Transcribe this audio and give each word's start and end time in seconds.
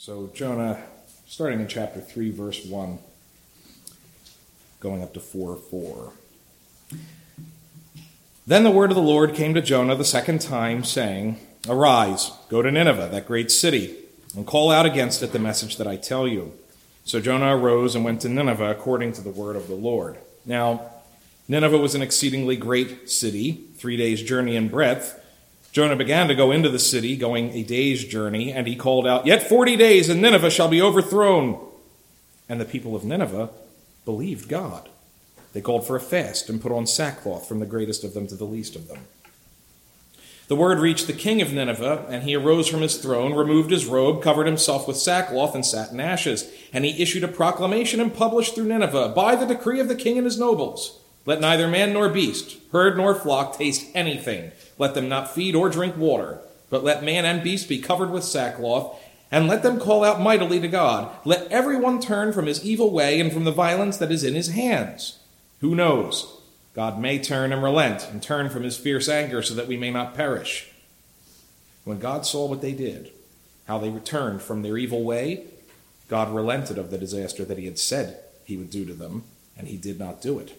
So, 0.00 0.30
Jonah, 0.32 0.80
starting 1.26 1.58
in 1.58 1.66
chapter 1.66 2.00
3, 2.00 2.30
verse 2.30 2.64
1, 2.64 3.00
going 4.78 5.02
up 5.02 5.12
to 5.14 5.20
4 5.20 5.56
4. 5.56 6.12
Then 8.46 8.62
the 8.62 8.70
word 8.70 8.92
of 8.92 8.94
the 8.94 9.02
Lord 9.02 9.34
came 9.34 9.54
to 9.54 9.60
Jonah 9.60 9.96
the 9.96 10.04
second 10.04 10.40
time, 10.40 10.84
saying, 10.84 11.40
Arise, 11.68 12.30
go 12.48 12.62
to 12.62 12.70
Nineveh, 12.70 13.08
that 13.10 13.26
great 13.26 13.50
city, 13.50 13.96
and 14.36 14.46
call 14.46 14.70
out 14.70 14.86
against 14.86 15.20
it 15.24 15.32
the 15.32 15.40
message 15.40 15.78
that 15.78 15.88
I 15.88 15.96
tell 15.96 16.28
you. 16.28 16.52
So 17.04 17.20
Jonah 17.20 17.56
arose 17.56 17.96
and 17.96 18.04
went 18.04 18.20
to 18.20 18.28
Nineveh 18.28 18.70
according 18.70 19.14
to 19.14 19.20
the 19.20 19.30
word 19.30 19.56
of 19.56 19.66
the 19.66 19.74
Lord. 19.74 20.16
Now, 20.46 20.92
Nineveh 21.48 21.76
was 21.76 21.96
an 21.96 22.02
exceedingly 22.02 22.54
great 22.54 23.10
city, 23.10 23.64
three 23.74 23.96
days' 23.96 24.22
journey 24.22 24.54
in 24.54 24.68
breadth 24.68 25.20
Jonah 25.78 25.94
began 25.94 26.26
to 26.26 26.34
go 26.34 26.50
into 26.50 26.68
the 26.68 26.78
city, 26.80 27.16
going 27.16 27.52
a 27.52 27.62
day's 27.62 28.04
journey, 28.04 28.52
and 28.52 28.66
he 28.66 28.74
called 28.74 29.06
out, 29.06 29.26
Yet 29.26 29.48
forty 29.48 29.76
days, 29.76 30.08
and 30.08 30.20
Nineveh 30.20 30.50
shall 30.50 30.66
be 30.66 30.82
overthrown. 30.82 31.64
And 32.48 32.60
the 32.60 32.64
people 32.64 32.96
of 32.96 33.04
Nineveh 33.04 33.50
believed 34.04 34.48
God. 34.48 34.88
They 35.52 35.60
called 35.60 35.86
for 35.86 35.94
a 35.94 36.00
fast 36.00 36.50
and 36.50 36.60
put 36.60 36.72
on 36.72 36.88
sackcloth 36.88 37.46
from 37.46 37.60
the 37.60 37.64
greatest 37.64 38.02
of 38.02 38.12
them 38.12 38.26
to 38.26 38.34
the 38.34 38.44
least 38.44 38.74
of 38.74 38.88
them. 38.88 39.06
The 40.48 40.56
word 40.56 40.80
reached 40.80 41.06
the 41.06 41.12
king 41.12 41.40
of 41.40 41.52
Nineveh, 41.52 42.06
and 42.08 42.24
he 42.24 42.34
arose 42.34 42.66
from 42.66 42.82
his 42.82 42.96
throne, 42.96 43.32
removed 43.32 43.70
his 43.70 43.86
robe, 43.86 44.20
covered 44.20 44.48
himself 44.48 44.88
with 44.88 44.96
sackcloth, 44.96 45.54
and 45.54 45.64
sat 45.64 45.92
in 45.92 46.00
ashes. 46.00 46.50
And 46.72 46.84
he 46.84 47.00
issued 47.00 47.22
a 47.22 47.28
proclamation 47.28 48.00
and 48.00 48.12
published 48.12 48.56
through 48.56 48.64
Nineveh, 48.64 49.12
by 49.14 49.36
the 49.36 49.46
decree 49.46 49.78
of 49.78 49.86
the 49.86 49.94
king 49.94 50.18
and 50.18 50.24
his 50.24 50.40
nobles 50.40 50.98
let 51.28 51.42
neither 51.42 51.68
man 51.68 51.92
nor 51.92 52.08
beast, 52.08 52.56
herd 52.72 52.96
nor 52.96 53.14
flock 53.14 53.58
taste 53.58 53.90
anything. 53.94 54.50
Let 54.78 54.94
them 54.94 55.10
not 55.10 55.30
feed 55.30 55.54
or 55.54 55.68
drink 55.68 55.94
water, 55.94 56.38
but 56.70 56.82
let 56.82 57.04
man 57.04 57.26
and 57.26 57.42
beast 57.42 57.68
be 57.68 57.80
covered 57.80 58.10
with 58.10 58.24
sackcloth, 58.24 58.98
and 59.30 59.46
let 59.46 59.62
them 59.62 59.78
call 59.78 60.04
out 60.04 60.22
mightily 60.22 60.58
to 60.58 60.68
God. 60.68 61.14
Let 61.26 61.46
everyone 61.52 62.00
turn 62.00 62.32
from 62.32 62.46
his 62.46 62.64
evil 62.64 62.90
way 62.90 63.20
and 63.20 63.30
from 63.30 63.44
the 63.44 63.52
violence 63.52 63.98
that 63.98 64.10
is 64.10 64.24
in 64.24 64.34
his 64.34 64.48
hands. 64.48 65.18
Who 65.60 65.74
knows? 65.74 66.40
God 66.74 66.98
may 66.98 67.18
turn 67.18 67.52
and 67.52 67.62
relent 67.62 68.08
and 68.10 68.22
turn 68.22 68.48
from 68.48 68.62
his 68.62 68.78
fierce 68.78 69.06
anger 69.06 69.42
so 69.42 69.52
that 69.52 69.68
we 69.68 69.76
may 69.76 69.90
not 69.90 70.14
perish. 70.14 70.70
When 71.84 71.98
God 71.98 72.24
saw 72.24 72.46
what 72.46 72.62
they 72.62 72.72
did, 72.72 73.12
how 73.66 73.76
they 73.76 73.90
returned 73.90 74.40
from 74.40 74.62
their 74.62 74.78
evil 74.78 75.04
way, 75.04 75.44
God 76.08 76.34
relented 76.34 76.78
of 76.78 76.90
the 76.90 76.96
disaster 76.96 77.44
that 77.44 77.58
he 77.58 77.66
had 77.66 77.78
said 77.78 78.18
he 78.46 78.56
would 78.56 78.70
do 78.70 78.86
to 78.86 78.94
them, 78.94 79.24
and 79.58 79.68
he 79.68 79.76
did 79.76 79.98
not 79.98 80.22
do 80.22 80.38
it. 80.38 80.58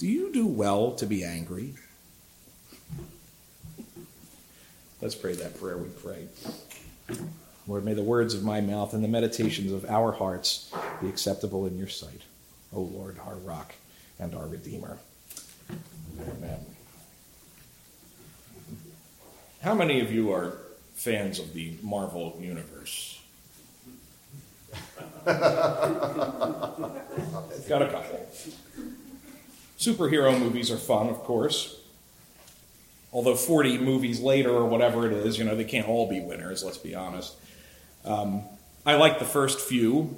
do 0.00 0.08
you 0.08 0.32
do 0.32 0.46
well 0.46 0.92
to 0.92 1.04
be 1.04 1.22
angry? 1.22 1.74
Let's 5.02 5.14
pray 5.14 5.34
that 5.34 5.60
prayer 5.60 5.76
we 5.76 5.90
pray. 5.90 6.26
Lord, 7.66 7.84
may 7.84 7.92
the 7.92 8.02
words 8.02 8.32
of 8.32 8.42
my 8.42 8.62
mouth 8.62 8.94
and 8.94 9.04
the 9.04 9.08
meditations 9.08 9.70
of 9.72 9.84
our 9.84 10.12
hearts 10.12 10.72
be 11.02 11.08
acceptable 11.10 11.66
in 11.66 11.76
your 11.76 11.88
sight. 11.88 12.22
O 12.72 12.80
Lord, 12.80 13.18
our 13.26 13.34
rock 13.34 13.74
and 14.18 14.34
our 14.34 14.46
redeemer. 14.46 14.96
Amen. 16.18 16.64
How 19.60 19.74
many 19.74 20.00
of 20.00 20.10
you 20.10 20.32
are 20.32 20.56
fans 20.94 21.38
of 21.38 21.52
the 21.52 21.76
Marvel 21.82 22.38
Universe? 22.40 23.20
Got 25.26 25.36
a 27.82 27.90
couple. 27.90 28.28
Superhero 29.80 30.38
movies 30.38 30.70
are 30.70 30.76
fun, 30.76 31.08
of 31.08 31.20
course. 31.20 31.80
Although 33.14 33.34
40 33.34 33.78
movies 33.78 34.20
later 34.20 34.50
or 34.50 34.66
whatever 34.66 35.06
it 35.06 35.12
is, 35.14 35.38
you 35.38 35.44
know, 35.44 35.56
they 35.56 35.64
can't 35.64 35.88
all 35.88 36.06
be 36.06 36.20
winners, 36.20 36.62
let's 36.62 36.76
be 36.76 36.94
honest. 36.94 37.34
Um, 38.04 38.42
I 38.84 38.96
like 38.96 39.18
the 39.18 39.24
first 39.24 39.58
few, 39.58 40.14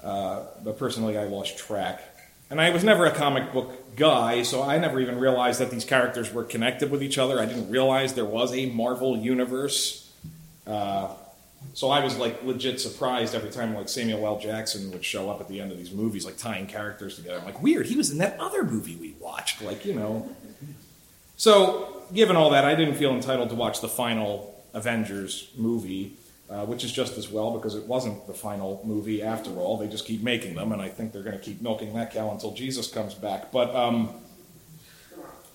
uh, 0.00 0.44
but 0.62 0.78
personally 0.78 1.18
I 1.18 1.24
lost 1.24 1.58
track. 1.58 2.00
And 2.50 2.60
I 2.60 2.70
was 2.70 2.84
never 2.84 3.04
a 3.04 3.10
comic 3.10 3.52
book 3.52 3.96
guy, 3.96 4.44
so 4.44 4.62
I 4.62 4.78
never 4.78 5.00
even 5.00 5.18
realized 5.18 5.58
that 5.60 5.72
these 5.72 5.84
characters 5.84 6.32
were 6.32 6.44
connected 6.44 6.88
with 6.92 7.02
each 7.02 7.18
other. 7.18 7.40
I 7.40 7.46
didn't 7.46 7.70
realize 7.70 8.14
there 8.14 8.24
was 8.24 8.54
a 8.54 8.66
Marvel 8.66 9.18
universe. 9.18 10.08
Uh, 10.68 11.08
so 11.74 11.90
I 11.90 12.02
was 12.02 12.16
like 12.16 12.42
legit 12.42 12.80
surprised 12.80 13.34
every 13.34 13.50
time 13.50 13.74
like 13.74 13.88
Samuel 13.88 14.26
L. 14.26 14.38
Jackson 14.38 14.90
would 14.90 15.04
show 15.04 15.30
up 15.30 15.40
at 15.40 15.48
the 15.48 15.60
end 15.60 15.70
of 15.70 15.78
these 15.78 15.92
movies, 15.92 16.24
like 16.24 16.36
tying 16.36 16.66
characters 16.66 17.16
together. 17.16 17.38
I'm 17.38 17.44
like, 17.44 17.62
weird, 17.62 17.86
he 17.86 17.96
was 17.96 18.10
in 18.10 18.18
that 18.18 18.38
other 18.40 18.64
movie 18.64 18.96
we 18.96 19.14
watched, 19.20 19.62
like 19.62 19.84
you 19.84 19.94
know. 19.94 20.28
So 21.36 22.02
given 22.12 22.36
all 22.36 22.50
that, 22.50 22.64
I 22.64 22.74
didn't 22.74 22.94
feel 22.94 23.12
entitled 23.14 23.50
to 23.50 23.54
watch 23.54 23.80
the 23.80 23.88
final 23.88 24.60
Avengers 24.74 25.50
movie, 25.56 26.16
uh, 26.50 26.64
which 26.66 26.82
is 26.82 26.92
just 26.92 27.16
as 27.16 27.28
well 27.28 27.52
because 27.56 27.74
it 27.74 27.86
wasn't 27.86 28.26
the 28.26 28.34
final 28.34 28.80
movie 28.84 29.22
after 29.22 29.50
all. 29.58 29.76
They 29.76 29.86
just 29.86 30.06
keep 30.06 30.22
making 30.22 30.56
them, 30.56 30.72
and 30.72 30.82
I 30.82 30.88
think 30.88 31.12
they're 31.12 31.22
going 31.22 31.38
to 31.38 31.44
keep 31.44 31.62
milking 31.62 31.94
that 31.94 32.12
cow 32.12 32.30
until 32.30 32.54
Jesus 32.54 32.90
comes 32.90 33.14
back. 33.14 33.52
But 33.52 33.74
um, 33.74 34.10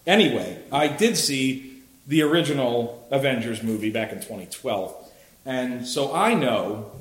anyway, 0.07 0.63
I 0.71 0.87
did 0.87 1.17
see 1.17 1.81
the 2.07 2.21
original 2.21 3.05
Avengers 3.11 3.63
movie 3.63 3.89
back 3.89 4.11
in 4.11 4.19
2012. 4.19 5.02
And 5.45 5.85
so 5.85 6.13
I 6.13 6.33
know 6.33 6.91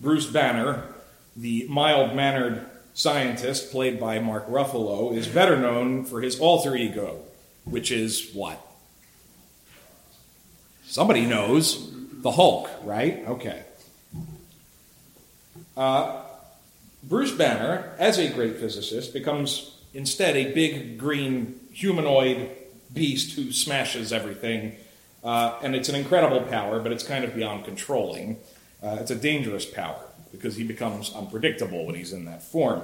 Bruce 0.00 0.26
Banner, 0.26 0.84
the 1.36 1.66
mild 1.68 2.14
mannered 2.14 2.66
scientist 2.94 3.70
played 3.70 3.98
by 3.98 4.18
Mark 4.18 4.48
Ruffalo, 4.48 5.14
is 5.16 5.26
better 5.26 5.56
known 5.56 6.04
for 6.04 6.20
his 6.20 6.38
alter 6.38 6.76
ego, 6.76 7.20
which 7.64 7.90
is 7.90 8.30
what? 8.32 8.60
Somebody 10.84 11.24
knows. 11.24 11.88
The 12.22 12.32
Hulk, 12.32 12.68
right? 12.84 13.24
Okay. 13.26 13.62
Uh, 15.74 16.20
Bruce 17.02 17.32
Banner, 17.32 17.94
as 17.98 18.18
a 18.18 18.28
great 18.28 18.58
physicist, 18.58 19.14
becomes 19.14 19.78
instead 19.94 20.36
a 20.36 20.52
big 20.52 20.98
green 20.98 21.58
humanoid 21.72 22.50
beast 22.92 23.36
who 23.36 23.52
smashes 23.52 24.12
everything 24.12 24.76
uh, 25.22 25.58
and 25.62 25.74
it's 25.74 25.88
an 25.88 25.94
incredible 25.94 26.40
power, 26.42 26.80
but 26.80 26.92
it's 26.92 27.04
kind 27.04 27.24
of 27.24 27.34
beyond 27.34 27.64
controlling. 27.64 28.38
Uh, 28.82 28.98
it's 29.00 29.10
a 29.10 29.16
dangerous 29.16 29.66
power 29.66 30.00
because 30.32 30.56
he 30.56 30.64
becomes 30.64 31.14
unpredictable 31.14 31.84
when 31.86 31.94
he's 31.94 32.12
in 32.12 32.24
that 32.24 32.42
form. 32.42 32.82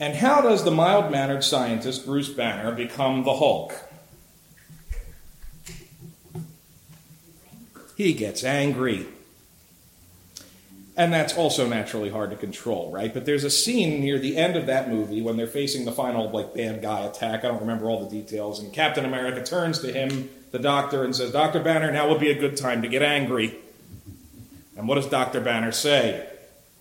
And 0.00 0.16
how 0.16 0.40
does 0.40 0.64
the 0.64 0.70
mild 0.70 1.12
mannered 1.12 1.44
scientist 1.44 2.04
Bruce 2.04 2.28
Banner 2.28 2.72
become 2.72 3.22
the 3.22 3.34
Hulk? 3.34 3.74
He 7.96 8.12
gets 8.12 8.42
angry. 8.42 9.06
And 10.96 11.12
that's 11.12 11.36
also 11.36 11.68
naturally 11.68 12.10
hard 12.10 12.30
to 12.30 12.36
control, 12.36 12.90
right? 12.92 13.12
But 13.12 13.24
there's 13.24 13.44
a 13.44 13.50
scene 13.50 14.00
near 14.00 14.18
the 14.18 14.36
end 14.36 14.56
of 14.56 14.66
that 14.66 14.88
movie 14.88 15.22
when 15.22 15.36
they're 15.36 15.46
facing 15.46 15.84
the 15.84 15.92
final 15.92 16.30
like 16.30 16.54
bad 16.54 16.82
guy 16.82 17.00
attack. 17.00 17.44
I 17.44 17.48
don't 17.48 17.60
remember 17.60 17.86
all 17.86 18.04
the 18.04 18.10
details, 18.10 18.60
and 18.60 18.72
Captain 18.72 19.04
America 19.04 19.44
turns 19.44 19.80
to 19.80 19.92
him 19.92 20.28
the 20.54 20.60
doctor 20.60 21.02
and 21.02 21.14
says, 21.14 21.32
Dr. 21.32 21.60
Banner, 21.60 21.90
now 21.90 22.08
would 22.08 22.20
be 22.20 22.30
a 22.30 22.38
good 22.38 22.56
time 22.56 22.80
to 22.82 22.88
get 22.88 23.02
angry. 23.02 23.56
And 24.76 24.86
what 24.86 24.94
does 24.94 25.08
Dr. 25.08 25.40
Banner 25.40 25.72
say? 25.72 26.28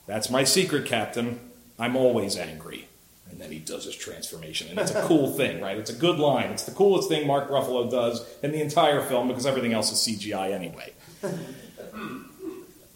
That's 0.06 0.30
my 0.30 0.44
secret, 0.44 0.86
Captain. 0.86 1.40
I'm 1.80 1.96
always 1.96 2.38
angry. 2.38 2.88
And 3.31 3.42
then 3.42 3.52
he 3.52 3.58
does 3.58 3.86
his 3.86 3.96
transformation. 3.96 4.70
And 4.70 4.78
it's 4.78 4.92
a 4.92 5.02
cool 5.02 5.31
thing, 5.38 5.60
right? 5.60 5.75
It's 5.75 5.90
a 5.90 5.96
good 5.96 6.20
line. 6.20 6.52
It's 6.52 6.66
the 6.66 6.72
coolest 6.72 7.10
thing 7.10 7.25
Mark 7.25 7.50
Ruffalo 7.50 7.90
does 7.90 8.24
in 8.44 8.52
the 8.52 8.62
entire 8.62 9.02
film 9.02 9.28
because 9.28 9.48
everything 9.48 9.74
else 9.74 9.92
is 9.92 9.98
CGI 9.98 10.52
anyway. 10.52 10.94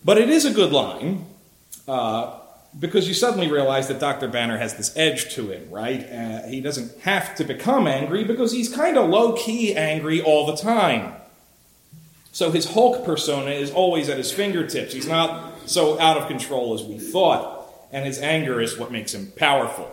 But 0.05 0.17
it 0.17 0.29
is 0.29 0.45
a 0.45 0.53
good 0.53 0.71
line. 0.71 1.25
Uh, 1.85 2.39
because 2.79 3.07
you 3.07 3.13
suddenly 3.13 3.49
realize 3.49 3.87
that 3.87 3.99
Dr. 3.99 4.27
Banner 4.27 4.57
has 4.57 4.75
this 4.75 4.95
edge 4.95 5.33
to 5.35 5.49
him, 5.49 5.69
right? 5.69 6.03
Uh, 6.03 6.47
he 6.47 6.61
doesn't 6.61 6.99
have 7.01 7.35
to 7.35 7.43
become 7.43 7.87
angry 7.87 8.23
because 8.23 8.51
he's 8.51 8.73
kind 8.73 8.97
of 8.97 9.09
low 9.09 9.33
key 9.33 9.75
angry 9.75 10.21
all 10.21 10.45
the 10.45 10.55
time. 10.55 11.13
So 12.31 12.51
his 12.51 12.73
Hulk 12.73 13.03
persona 13.03 13.51
is 13.51 13.71
always 13.71 14.09
at 14.09 14.17
his 14.17 14.31
fingertips. 14.31 14.93
He's 14.93 15.07
not 15.07 15.53
so 15.67 15.99
out 15.99 16.17
of 16.17 16.27
control 16.27 16.75
as 16.75 16.83
we 16.83 16.99
thought, 16.99 17.67
and 17.91 18.05
his 18.05 18.19
anger 18.19 18.61
is 18.61 18.77
what 18.77 18.91
makes 18.91 19.13
him 19.13 19.31
powerful. 19.35 19.91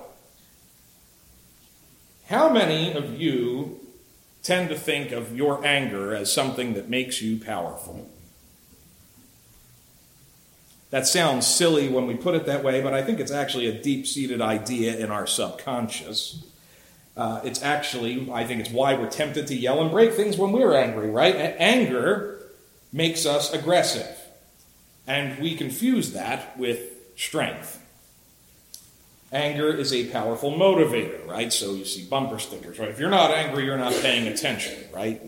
How 2.27 2.51
many 2.51 2.93
of 2.93 3.19
you 3.19 3.81
tend 4.43 4.69
to 4.69 4.77
think 4.77 5.11
of 5.11 5.35
your 5.35 5.65
anger 5.65 6.15
as 6.15 6.33
something 6.33 6.75
that 6.75 6.89
makes 6.89 7.23
you 7.23 7.39
powerful? 7.39 8.11
That 10.95 11.09
sounds 11.09 11.45
silly 11.45 11.89
when 11.89 12.07
we 12.07 12.15
put 12.15 12.37
it 12.37 12.47
that 12.47 12.63
way, 12.63 12.81
but 12.81 12.95
I 12.95 13.03
think 13.03 13.19
it's 13.19 13.33
actually 13.33 13.67
a 13.67 13.73
deep 13.73 14.07
seated 14.07 14.41
idea 14.41 14.97
in 14.97 15.11
our 15.11 15.27
subconscious. 15.27 16.45
Uh, 17.17 17.41
it's 17.43 17.65
actually, 17.65 18.31
I 18.33 18.45
think 18.45 18.61
it's 18.61 18.71
why 18.71 18.95
we're 18.95 19.11
tempted 19.11 19.49
to 19.49 19.57
yell 19.57 19.83
and 19.83 19.91
break 19.91 20.13
things 20.13 20.39
when 20.39 20.53
we're 20.53 20.77
angry, 20.77 21.11
right? 21.11 21.35
Anger 21.35 22.39
makes 22.93 23.27
us 23.27 23.53
aggressive. 23.53 24.17
And 25.05 25.37
we 25.41 25.57
confuse 25.57 26.13
that 26.13 26.57
with 26.57 26.79
strength. 27.17 27.85
Anger 29.33 29.75
is 29.75 29.93
a 29.93 30.07
powerful 30.11 30.53
motivator, 30.53 31.27
right? 31.27 31.53
So 31.53 31.75
you 31.75 31.87
see 31.87 32.05
bumper 32.05 32.39
stickers, 32.39 32.79
right? 32.79 32.91
If 32.91 33.01
you're 33.01 33.11
not 33.11 33.33
angry, 33.33 33.65
you're 33.65 33.77
not 33.77 33.95
paying 33.95 34.29
attention, 34.29 34.79
right? 34.93 35.21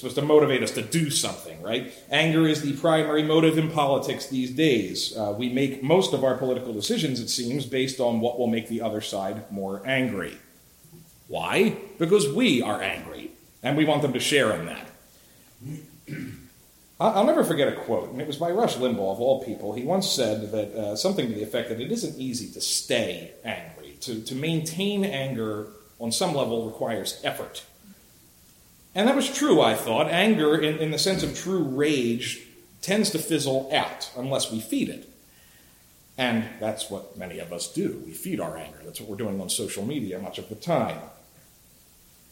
Supposed 0.00 0.16
to 0.16 0.22
motivate 0.22 0.62
us 0.62 0.70
to 0.70 0.82
do 0.82 1.10
something, 1.10 1.60
right? 1.60 1.92
Anger 2.10 2.46
is 2.46 2.62
the 2.62 2.72
primary 2.72 3.22
motive 3.22 3.58
in 3.58 3.70
politics 3.70 4.28
these 4.28 4.50
days. 4.50 5.14
Uh, 5.14 5.34
we 5.36 5.50
make 5.50 5.82
most 5.82 6.14
of 6.14 6.24
our 6.24 6.38
political 6.38 6.72
decisions, 6.72 7.20
it 7.20 7.28
seems, 7.28 7.66
based 7.66 8.00
on 8.00 8.20
what 8.20 8.38
will 8.38 8.46
make 8.46 8.68
the 8.68 8.80
other 8.80 9.02
side 9.02 9.52
more 9.52 9.82
angry. 9.84 10.38
Why? 11.28 11.76
Because 11.98 12.32
we 12.32 12.62
are 12.62 12.80
angry, 12.80 13.32
and 13.62 13.76
we 13.76 13.84
want 13.84 14.00
them 14.00 14.14
to 14.14 14.20
share 14.20 14.52
in 14.52 14.64
that. 14.64 14.88
I'll 16.98 17.26
never 17.26 17.44
forget 17.44 17.68
a 17.68 17.76
quote, 17.76 18.08
and 18.08 18.22
it 18.22 18.26
was 18.26 18.38
by 18.38 18.50
Rush 18.50 18.76
Limbaugh, 18.76 19.12
of 19.12 19.20
all 19.20 19.44
people. 19.44 19.74
He 19.74 19.82
once 19.82 20.08
said 20.08 20.50
that 20.52 20.74
uh, 20.74 20.96
something 20.96 21.28
to 21.28 21.34
the 21.34 21.42
effect 21.42 21.68
that 21.68 21.78
it 21.78 21.92
isn't 21.92 22.18
easy 22.18 22.50
to 22.52 22.60
stay 22.62 23.32
angry. 23.44 23.98
To, 24.00 24.22
to 24.22 24.34
maintain 24.34 25.04
anger 25.04 25.66
on 25.98 26.10
some 26.10 26.34
level 26.34 26.64
requires 26.64 27.20
effort. 27.22 27.64
And 28.94 29.08
that 29.08 29.16
was 29.16 29.30
true, 29.30 29.60
I 29.60 29.74
thought. 29.74 30.08
Anger, 30.08 30.58
in, 30.58 30.78
in 30.78 30.90
the 30.90 30.98
sense 30.98 31.22
of 31.22 31.36
true 31.36 31.62
rage, 31.62 32.46
tends 32.82 33.10
to 33.10 33.18
fizzle 33.18 33.70
out 33.72 34.10
unless 34.16 34.50
we 34.50 34.60
feed 34.60 34.88
it. 34.88 35.08
And 36.18 36.44
that's 36.58 36.90
what 36.90 37.16
many 37.16 37.38
of 37.38 37.52
us 37.52 37.72
do. 37.72 38.02
We 38.04 38.12
feed 38.12 38.40
our 38.40 38.56
anger. 38.56 38.78
That's 38.84 39.00
what 39.00 39.08
we're 39.08 39.16
doing 39.16 39.40
on 39.40 39.48
social 39.48 39.84
media 39.84 40.18
much 40.18 40.38
of 40.38 40.48
the 40.48 40.54
time. 40.54 40.98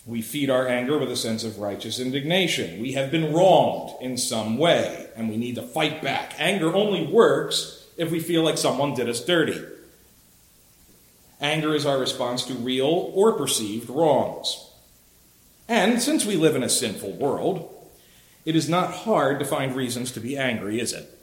We 0.05 0.23
feed 0.23 0.51
our 0.51 0.67
anger 0.67 0.99
with 0.99 1.11
a 1.11 1.17
sense 1.17 1.45
of 1.45 1.59
righteous 1.59 1.99
indignation. 1.99 2.81
We 2.81 2.93
have 2.93 3.11
been 3.11 3.33
wronged 3.33 4.03
in 4.03 4.17
some 4.17 4.57
way, 4.57 5.07
and 5.17 5.29
we 5.29 5.37
need 5.37 5.57
to 5.57 5.63
fight 5.63 6.03
back. 6.03 6.35
Anger 6.39 6.75
only 6.75 7.07
works 7.07 7.87
if 7.97 8.11
we 8.11 8.21
feel 8.21 8.43
like 8.43 8.59
someone 8.59 8.95
did 8.95 9.09
us 9.09 9.25
dirty. 9.25 9.63
Anger 11.41 11.75
is 11.75 11.87
our 11.87 11.99
response 11.99 12.45
to 12.47 12.55
real 12.55 13.13
or 13.15 13.33
perceived 13.35 13.91
wrongs. 13.91 14.68
And 15.69 16.01
since 16.01 16.25
we 16.25 16.37
live 16.37 16.57
in 16.57 16.63
a 16.63 16.69
sinful 16.69 17.13
world, 17.13 17.75
it 18.45 18.57
is 18.57 18.69
not 18.69 18.95
hard 18.95 19.39
to 19.39 19.45
find 19.45 19.77
reasons 19.77 20.11
to 20.13 20.21
be 20.21 20.37
angry, 20.37 20.81
is 20.81 20.93
it? 20.93 21.19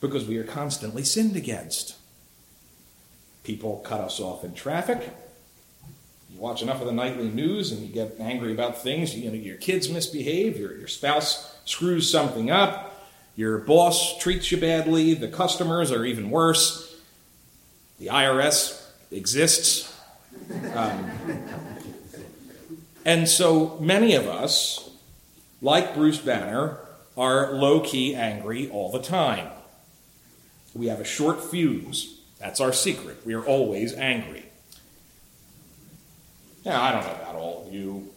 Because 0.00 0.26
we 0.26 0.36
are 0.38 0.44
constantly 0.44 1.04
sinned 1.04 1.36
against. 1.36 1.96
People 3.44 3.78
cut 3.84 4.00
us 4.00 4.18
off 4.18 4.42
in 4.42 4.54
traffic 4.54 5.10
you 6.34 6.40
watch 6.40 6.62
enough 6.62 6.80
of 6.80 6.86
the 6.86 6.92
nightly 6.92 7.28
news 7.28 7.70
and 7.70 7.80
you 7.80 7.92
get 7.92 8.16
angry 8.18 8.52
about 8.52 8.82
things. 8.82 9.14
You 9.14 9.30
know, 9.30 9.36
your 9.36 9.56
kids 9.56 9.88
misbehave, 9.88 10.58
your, 10.58 10.76
your 10.76 10.88
spouse 10.88 11.56
screws 11.64 12.10
something 12.10 12.50
up, 12.50 13.08
your 13.36 13.58
boss 13.58 14.18
treats 14.18 14.50
you 14.50 14.58
badly, 14.58 15.14
the 15.14 15.28
customers 15.28 15.92
are 15.92 16.04
even 16.04 16.30
worse, 16.30 16.96
the 18.00 18.06
IRS 18.06 18.84
exists. 19.12 19.92
Um, 20.74 21.10
and 23.04 23.28
so 23.28 23.78
many 23.80 24.14
of 24.14 24.26
us, 24.26 24.90
like 25.60 25.94
Bruce 25.94 26.18
Banner, 26.18 26.78
are 27.16 27.52
low 27.52 27.80
key 27.80 28.14
angry 28.14 28.68
all 28.70 28.90
the 28.90 29.02
time. 29.02 29.48
We 30.74 30.86
have 30.86 31.00
a 31.00 31.04
short 31.04 31.42
fuse. 31.42 32.20
That's 32.40 32.60
our 32.60 32.72
secret. 32.72 33.24
We 33.24 33.34
are 33.34 33.44
always 33.44 33.94
angry. 33.94 34.46
Now, 36.64 36.82
I 36.82 36.92
don't 36.92 37.04
know 37.04 37.22
about 37.22 37.36
all 37.36 37.66
of 37.66 37.72
you, 37.72 38.08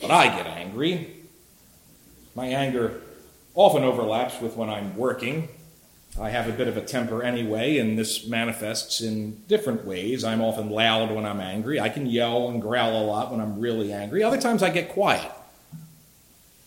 but 0.00 0.10
I 0.10 0.26
get 0.36 0.46
angry. 0.46 1.16
My 2.34 2.46
anger 2.46 3.02
often 3.54 3.82
overlaps 3.82 4.40
with 4.40 4.56
when 4.56 4.70
I'm 4.70 4.96
working. 4.96 5.48
I 6.18 6.30
have 6.30 6.48
a 6.48 6.52
bit 6.52 6.68
of 6.68 6.76
a 6.76 6.80
temper 6.80 7.22
anyway, 7.22 7.78
and 7.78 7.98
this 7.98 8.26
manifests 8.26 9.00
in 9.00 9.42
different 9.46 9.84
ways. 9.84 10.24
I'm 10.24 10.40
often 10.40 10.70
loud 10.70 11.12
when 11.12 11.24
I'm 11.24 11.40
angry. 11.40 11.78
I 11.78 11.88
can 11.88 12.06
yell 12.06 12.48
and 12.48 12.60
growl 12.60 13.00
a 13.00 13.04
lot 13.04 13.30
when 13.30 13.40
I'm 13.40 13.60
really 13.60 13.92
angry. 13.92 14.22
Other 14.22 14.40
times 14.40 14.62
I 14.62 14.70
get 14.70 14.90
quiet. 14.90 15.30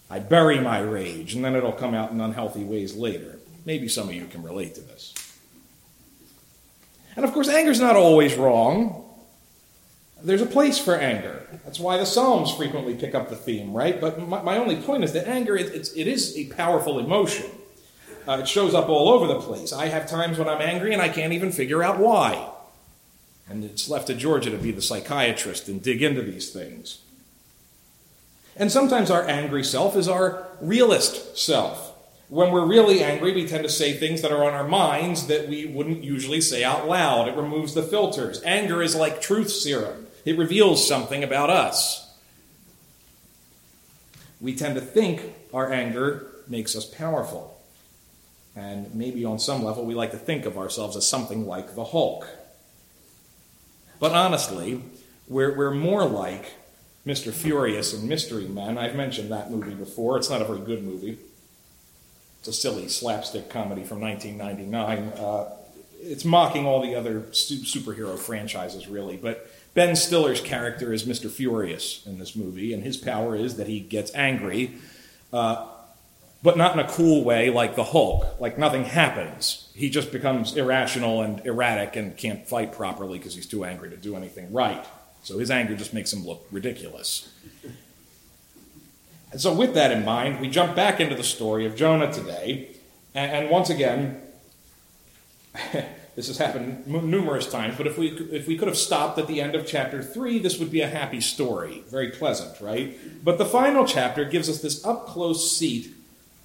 I 0.10 0.20
bury 0.20 0.60
my 0.60 0.80
rage, 0.80 1.34
and 1.36 1.44
then 1.44 1.56
it'll 1.56 1.72
come 1.72 1.94
out 1.94 2.12
in 2.12 2.22
unhealthy 2.22 2.64
ways 2.64 2.96
later. 2.96 3.40
Maybe 3.66 3.88
some 3.88 4.10
of 4.10 4.16
you 4.16 4.26
can 4.26 4.44
relate 4.44 4.76
to 4.76 4.82
this. 4.82 5.14
And 7.16 7.26
of 7.26 7.34
course, 7.34 7.50
anger's 7.50 7.80
not 7.80 7.96
always 7.96 8.36
wrong 8.36 9.04
there's 10.24 10.42
a 10.42 10.48
place 10.48 10.80
for 10.80 10.96
anger. 10.96 11.46
That's 11.66 11.80
why 11.80 11.98
the 11.98 12.06
Psalms 12.06 12.54
frequently 12.54 12.96
pick 12.96 13.14
up 13.14 13.30
the 13.30 13.36
theme, 13.36 13.74
right? 13.74 14.00
But 14.00 14.20
my, 14.28 14.42
my 14.42 14.58
only 14.58 14.78
point 14.78 15.04
is 15.04 15.12
that 15.14 15.28
anger, 15.28 15.56
it, 15.58 15.68
it's, 15.74 15.92
it 15.94 16.08
is 16.08 16.36
a 16.38 16.46
powerful 16.48 16.98
emotion. 16.98 17.46
Uh, 18.28 18.40
it 18.42 18.48
shows 18.48 18.74
up 18.74 18.90
all 18.90 19.10
over 19.10 19.28
the 19.28 19.40
place. 19.40 19.74
I 19.74 19.88
have 19.88 20.10
times 20.10 20.38
when 20.38 20.48
I'm 20.48 20.62
angry 20.62 20.94
and 20.94 21.02
I 21.02 21.10
can't 21.10 21.34
even 21.34 21.52
figure 21.52 21.84
out 21.84 22.00
why. 22.00 22.50
And 23.50 23.64
it's 23.64 23.90
left 23.90 24.08
to 24.08 24.14
Georgia 24.14 24.50
to 24.50 24.58
be 24.58 24.72
the 24.72 24.82
psychiatrist 24.82 25.68
and 25.68 25.82
dig 25.82 26.02
into 26.02 26.22
these 26.22 26.52
things. 26.52 27.00
And 28.56 28.72
sometimes 28.72 29.12
our 29.12 29.28
angry 29.28 29.64
self 29.64 29.96
is 29.96 30.08
our 30.08 30.48
realist 30.62 31.38
self. 31.38 31.92
When 32.30 32.52
we're 32.52 32.66
really 32.66 33.04
angry, 33.04 33.34
we 33.34 33.48
tend 33.48 33.64
to 33.64 33.70
say 33.70 33.94
things 33.94 34.22
that 34.22 34.32
are 34.32 34.44
on 34.44 34.54
our 34.54 34.68
minds 34.68 35.28
that 35.28 35.50
we 35.50 35.66
wouldn't 35.66 36.04
usually 36.04 36.42
say 36.42 36.64
out 36.64 36.88
loud. 36.88 37.28
It 37.28 37.36
removes 37.36 37.74
the 37.74 37.84
filters. 37.84 38.42
Anger 38.44 38.82
is 38.82 38.96
like 38.96 39.22
truth 39.22 39.52
serum. 39.52 40.08
It 40.26 40.38
reveals 40.38 40.88
something 40.88 41.24
about 41.24 41.50
us. 41.50 42.12
We 44.40 44.56
tend 44.56 44.76
to 44.76 44.82
think 44.82 45.34
our 45.54 45.72
anger 45.72 46.32
makes 46.48 46.76
us 46.76 46.86
powerful. 46.86 47.53
And 48.56 48.94
maybe 48.94 49.26
on 49.26 49.40
some 49.40 49.64
level, 49.64 49.86
we 49.86 49.96
like 49.96 50.12
to 50.12 50.18
think 50.18 50.46
of 50.46 50.58
ourselves 50.58 50.96
as 50.96 51.08
something 51.08 51.48
like 51.48 51.76
the 51.76 51.86
Hulk. 51.86 52.28
But 54.00 54.12
honestly, 54.12 54.84
we're, 55.28 55.56
we're 55.56 55.74
more 55.74 56.06
like 56.06 56.54
Mr. 57.06 57.32
Furious 57.34 57.94
and 57.94 58.08
Mystery 58.08 58.48
Men. 58.48 58.78
I've 58.78 58.96
mentioned 58.96 59.32
that 59.32 59.50
movie 59.52 59.74
before. 59.74 60.18
It's 60.18 60.30
not 60.30 60.42
a 60.42 60.46
very 60.46 60.60
good 60.60 60.84
movie. 60.84 61.18
It's 62.40 62.48
a 62.48 62.54
silly 62.54 62.90
slapstick 62.90 63.50
comedy 63.50 63.84
from 63.84 64.02
1999. 64.02 65.14
Uh, 65.18 65.56
it's 66.02 66.26
mocking 66.26 66.66
all 66.66 66.82
the 66.82 66.96
other 66.96 67.22
superhero 67.32 68.20
franchises, 68.20 68.88
really. 68.88 69.18
But 69.18 69.50
Ben 69.74 69.96
Stiller's 69.96 70.42
character 70.42 70.94
is 70.94 71.06
Mr. 71.06 71.32
Furious 71.32 72.06
in 72.06 72.20
this 72.20 72.36
movie, 72.36 72.74
and 72.74 72.84
his 72.84 72.98
power 72.98 73.36
is 73.36 73.56
that 73.56 73.68
he 73.68 73.80
gets 73.80 74.14
angry, 74.14 74.76
uh, 75.32 75.68
but 76.44 76.58
not 76.58 76.74
in 76.74 76.80
a 76.80 76.88
cool 76.88 77.24
way 77.24 77.50
like 77.50 77.76
the 77.76 77.86
Hulk. 77.86 78.40
Like 78.40 78.58
nothing 78.58 78.84
happens. 78.84 79.70
He 79.74 79.90
just 79.90 80.12
becomes 80.12 80.56
irrational 80.56 81.22
and 81.22 81.44
erratic 81.46 81.96
and 81.96 82.16
can't 82.16 82.46
fight 82.46 82.74
properly 82.74 83.18
because 83.18 83.34
he's 83.34 83.48
too 83.48 83.64
angry 83.64 83.90
to 83.90 83.98
do 83.98 84.16
anything 84.16 84.52
right. 84.52 84.86
So 85.24 85.40
his 85.40 85.50
anger 85.50 85.76
just 85.76 85.94
makes 85.94 86.12
him 86.12 86.26
look 86.26 86.46
ridiculous. 86.52 87.34
And 89.32 89.42
so, 89.42 89.52
with 89.52 89.74
that 89.74 89.92
in 89.92 90.06
mind, 90.06 90.42
we 90.42 90.48
jump 90.48 90.76
back 90.76 91.00
into 91.00 91.16
the 91.16 91.24
story 91.24 91.66
of 91.66 91.76
Jonah 91.76 92.12
today. 92.14 92.68
And, 93.16 93.50
once 93.50 93.72
again, 93.72 94.22
This 96.16 96.28
has 96.28 96.38
happened 96.38 96.86
numerous 96.86 97.50
times, 97.50 97.76
but 97.76 97.88
if 97.88 97.98
we, 97.98 98.10
if 98.10 98.48
we 98.48 98.56
could 98.56 98.68
have 98.68 98.78
stopped 98.78 99.18
at 99.18 99.26
the 99.26 99.42
end 99.42 99.56
of 99.56 99.66
chapter 99.66 100.04
3, 100.04 100.38
this 100.38 100.60
would 100.60 100.70
be 100.70 100.82
a 100.82 100.88
happy 100.88 101.20
story. 101.20 101.84
Very 101.88 102.12
pleasant, 102.12 102.62
right? 102.62 102.96
But 103.24 103.40
the 103.40 103.46
final 103.46 103.84
chapter 103.84 104.24
gives 104.24 104.48
us 104.48 104.62
this 104.62 104.86
up 104.86 105.08
close 105.08 105.52
seat 105.52 105.93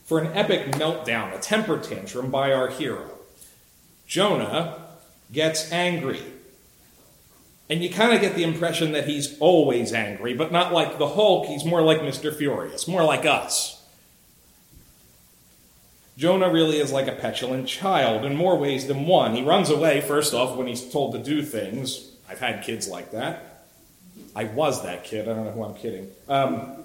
for 0.08 0.18
an 0.18 0.34
epic 0.34 0.72
meltdown, 0.72 1.36
a 1.36 1.38
temper 1.38 1.78
tantrum 1.78 2.30
by 2.30 2.50
our 2.50 2.68
hero. 2.68 3.10
Jonah 4.06 4.86
gets 5.30 5.70
angry. 5.70 6.22
And 7.68 7.82
you 7.82 7.90
kind 7.90 8.14
of 8.14 8.22
get 8.22 8.34
the 8.34 8.42
impression 8.42 8.92
that 8.92 9.06
he's 9.06 9.38
always 9.38 9.92
angry, 9.92 10.32
but 10.32 10.50
not 10.50 10.72
like 10.72 10.96
the 10.96 11.08
Hulk, 11.08 11.44
he's 11.44 11.66
more 11.66 11.82
like 11.82 12.00
Mr. 12.00 12.34
Furious, 12.34 12.88
more 12.88 13.04
like 13.04 13.26
us. 13.26 13.84
Jonah 16.16 16.50
really 16.50 16.78
is 16.78 16.90
like 16.90 17.06
a 17.06 17.12
petulant 17.12 17.68
child 17.68 18.24
in 18.24 18.34
more 18.34 18.56
ways 18.56 18.86
than 18.86 19.06
one. 19.06 19.34
He 19.34 19.42
runs 19.42 19.68
away, 19.68 20.00
first 20.00 20.32
off, 20.32 20.56
when 20.56 20.66
he's 20.66 20.90
told 20.90 21.12
to 21.12 21.18
do 21.18 21.42
things. 21.42 22.12
I've 22.30 22.40
had 22.40 22.64
kids 22.64 22.88
like 22.88 23.10
that. 23.10 23.66
I 24.34 24.44
was 24.44 24.82
that 24.84 25.04
kid. 25.04 25.28
I 25.28 25.34
don't 25.34 25.44
know 25.44 25.50
who 25.50 25.64
I'm 25.64 25.74
kidding. 25.74 26.10
Um, 26.30 26.84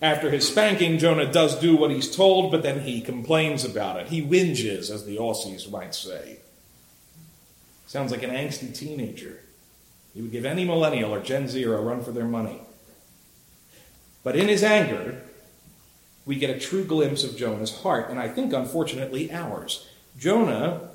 after 0.00 0.30
his 0.30 0.46
spanking, 0.46 0.98
Jonah 0.98 1.30
does 1.30 1.58
do 1.58 1.76
what 1.76 1.90
he's 1.90 2.14
told, 2.14 2.52
but 2.52 2.62
then 2.62 2.80
he 2.80 3.00
complains 3.00 3.64
about 3.64 3.98
it. 4.00 4.08
He 4.08 4.22
whinges, 4.22 4.90
as 4.90 5.04
the 5.04 5.16
Aussies 5.16 5.70
might 5.70 5.94
say. 5.94 6.38
Sounds 7.86 8.12
like 8.12 8.22
an 8.22 8.30
angsty 8.30 8.74
teenager. 8.74 9.40
He 10.14 10.22
would 10.22 10.30
give 10.30 10.44
any 10.44 10.64
millennial 10.64 11.14
or 11.14 11.20
Gen 11.20 11.48
Z 11.48 11.62
a 11.62 11.70
run 11.70 12.02
for 12.02 12.12
their 12.12 12.26
money. 12.26 12.60
But 14.22 14.36
in 14.36 14.48
his 14.48 14.62
anger, 14.62 15.22
we 16.26 16.36
get 16.36 16.50
a 16.54 16.60
true 16.60 16.84
glimpse 16.84 17.24
of 17.24 17.36
Jonah's 17.36 17.80
heart, 17.80 18.10
and 18.10 18.20
I 18.20 18.28
think, 18.28 18.52
unfortunately, 18.52 19.32
ours. 19.32 19.88
Jonah 20.18 20.90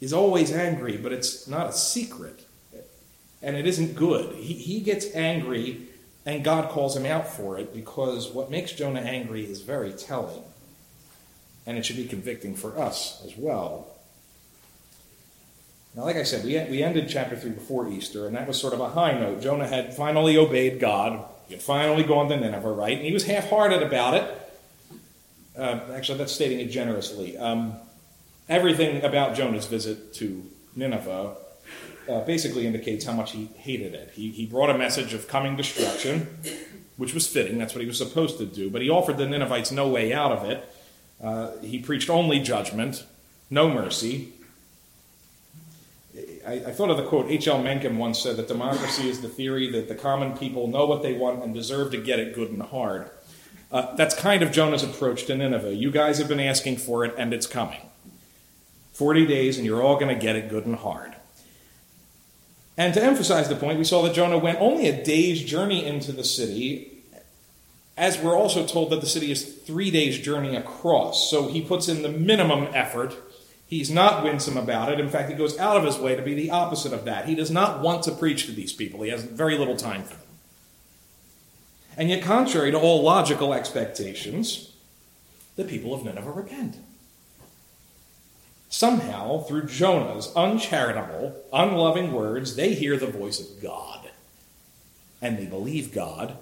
is 0.00 0.12
always 0.12 0.52
angry, 0.52 0.96
but 0.96 1.12
it's 1.12 1.46
not 1.46 1.68
a 1.68 1.72
secret. 1.72 2.44
And 3.40 3.56
it 3.56 3.66
isn't 3.66 3.94
good. 3.94 4.34
He, 4.34 4.54
he 4.54 4.80
gets 4.80 5.14
angry, 5.14 5.86
and 6.28 6.44
God 6.44 6.68
calls 6.68 6.94
him 6.94 7.06
out 7.06 7.26
for 7.26 7.58
it 7.58 7.72
because 7.72 8.28
what 8.28 8.50
makes 8.50 8.72
Jonah 8.72 9.00
angry 9.00 9.44
is 9.44 9.62
very 9.62 9.92
telling. 9.92 10.42
And 11.66 11.78
it 11.78 11.86
should 11.86 11.96
be 11.96 12.06
convicting 12.06 12.54
for 12.54 12.78
us 12.78 13.22
as 13.24 13.34
well. 13.34 13.86
Now, 15.94 16.02
like 16.02 16.16
I 16.16 16.24
said, 16.24 16.44
we, 16.44 16.52
we 16.70 16.82
ended 16.82 17.08
chapter 17.08 17.34
3 17.34 17.52
before 17.52 17.88
Easter, 17.88 18.26
and 18.26 18.36
that 18.36 18.46
was 18.46 18.60
sort 18.60 18.74
of 18.74 18.80
a 18.80 18.90
high 18.90 19.18
note. 19.18 19.40
Jonah 19.40 19.66
had 19.66 19.96
finally 19.96 20.36
obeyed 20.36 20.80
God. 20.80 21.24
He 21.46 21.54
had 21.54 21.62
finally 21.62 22.02
gone 22.02 22.28
to 22.28 22.36
Nineveh, 22.36 22.72
right? 22.72 22.98
And 22.98 23.06
he 23.06 23.12
was 23.12 23.24
half 23.24 23.48
hearted 23.48 23.82
about 23.82 24.12
it. 24.12 24.52
Uh, 25.56 25.80
actually, 25.94 26.18
that's 26.18 26.32
stating 26.32 26.60
it 26.60 26.66
generously. 26.66 27.38
Um, 27.38 27.74
everything 28.50 29.02
about 29.02 29.34
Jonah's 29.34 29.66
visit 29.66 30.12
to 30.14 30.44
Nineveh 30.76 31.36
uh, 32.08 32.20
basically 32.24 32.66
indicates 32.66 33.04
how 33.04 33.12
much 33.12 33.32
he 33.32 33.46
hated 33.56 33.94
it. 33.94 34.12
He, 34.14 34.30
he 34.30 34.46
brought 34.46 34.70
a 34.70 34.78
message 34.78 35.14
of 35.14 35.28
coming 35.28 35.56
destruction, 35.56 36.26
which 36.96 37.14
was 37.14 37.26
fitting. 37.26 37.58
That's 37.58 37.74
what 37.74 37.80
he 37.80 37.86
was 37.86 37.98
supposed 37.98 38.38
to 38.38 38.46
do. 38.46 38.70
But 38.70 38.82
he 38.82 38.90
offered 38.90 39.18
the 39.18 39.26
Ninevites 39.26 39.70
no 39.70 39.88
way 39.88 40.12
out 40.12 40.32
of 40.32 40.48
it. 40.48 40.68
Uh, 41.22 41.56
he 41.58 41.78
preached 41.78 42.08
only 42.08 42.40
judgment, 42.40 43.04
no 43.50 43.68
mercy. 43.68 44.32
I, 46.46 46.52
I 46.54 46.72
thought 46.72 46.90
of 46.90 46.96
the 46.96 47.04
quote 47.04 47.30
H.L. 47.30 47.62
Mencken 47.62 47.98
once 47.98 48.20
said 48.20 48.36
that 48.36 48.48
democracy 48.48 49.08
is 49.08 49.20
the 49.20 49.28
theory 49.28 49.70
that 49.72 49.88
the 49.88 49.94
common 49.94 50.36
people 50.36 50.66
know 50.66 50.86
what 50.86 51.02
they 51.02 51.12
want 51.12 51.42
and 51.42 51.52
deserve 51.52 51.90
to 51.92 51.98
get 51.98 52.18
it 52.18 52.34
good 52.34 52.50
and 52.50 52.62
hard. 52.62 53.10
Uh, 53.70 53.94
that's 53.96 54.14
kind 54.14 54.42
of 54.42 54.50
Jonah's 54.50 54.82
approach 54.82 55.26
to 55.26 55.36
Nineveh. 55.36 55.74
You 55.74 55.90
guys 55.90 56.18
have 56.18 56.28
been 56.28 56.40
asking 56.40 56.78
for 56.78 57.04
it, 57.04 57.14
and 57.18 57.34
it's 57.34 57.46
coming. 57.46 57.80
40 58.92 59.26
days, 59.26 59.58
and 59.58 59.66
you're 59.66 59.82
all 59.82 59.96
going 59.96 60.14
to 60.14 60.20
get 60.20 60.36
it 60.36 60.48
good 60.48 60.64
and 60.64 60.76
hard. 60.76 61.14
And 62.78 62.94
to 62.94 63.02
emphasize 63.02 63.50
the 63.50 63.56
point, 63.56 63.78
we 63.78 63.84
saw 63.84 64.00
that 64.02 64.14
Jonah 64.14 64.38
went 64.38 64.60
only 64.60 64.88
a 64.88 65.04
day's 65.04 65.42
journey 65.42 65.84
into 65.84 66.12
the 66.12 66.24
city, 66.24 67.02
as 67.96 68.18
we're 68.18 68.38
also 68.38 68.64
told 68.64 68.90
that 68.90 69.02
the 69.02 69.06
city 69.06 69.30
is 69.30 69.44
three 69.44 69.90
days' 69.90 70.18
journey 70.18 70.56
across. 70.56 71.28
So 71.28 71.48
he 71.48 71.60
puts 71.60 71.88
in 71.88 72.00
the 72.00 72.08
minimum 72.08 72.68
effort 72.72 73.14
He's 73.68 73.90
not 73.90 74.24
winsome 74.24 74.56
about 74.56 74.90
it. 74.90 74.98
In 74.98 75.10
fact, 75.10 75.28
he 75.28 75.36
goes 75.36 75.58
out 75.58 75.76
of 75.76 75.84
his 75.84 75.98
way 75.98 76.16
to 76.16 76.22
be 76.22 76.32
the 76.32 76.50
opposite 76.50 76.94
of 76.94 77.04
that. 77.04 77.26
He 77.26 77.34
does 77.34 77.50
not 77.50 77.82
want 77.82 78.02
to 78.04 78.12
preach 78.12 78.46
to 78.46 78.52
these 78.52 78.72
people, 78.72 79.02
he 79.02 79.10
has 79.10 79.22
very 79.22 79.58
little 79.58 79.76
time 79.76 80.02
for 80.02 80.14
them. 80.14 80.22
And 81.98 82.08
yet, 82.08 82.22
contrary 82.22 82.70
to 82.70 82.78
all 82.78 83.02
logical 83.02 83.52
expectations, 83.52 84.72
the 85.56 85.64
people 85.64 85.92
of 85.92 86.02
Nineveh 86.02 86.30
repent. 86.30 86.76
Somehow, 88.68 89.40
through 89.40 89.66
Jonah's 89.66 90.32
uncharitable, 90.36 91.36
unloving 91.52 92.12
words, 92.12 92.56
they 92.56 92.74
hear 92.74 92.96
the 92.96 93.06
voice 93.06 93.40
of 93.40 93.62
God. 93.62 94.10
And 95.22 95.38
they 95.38 95.46
believe 95.46 95.94
God, 95.94 96.36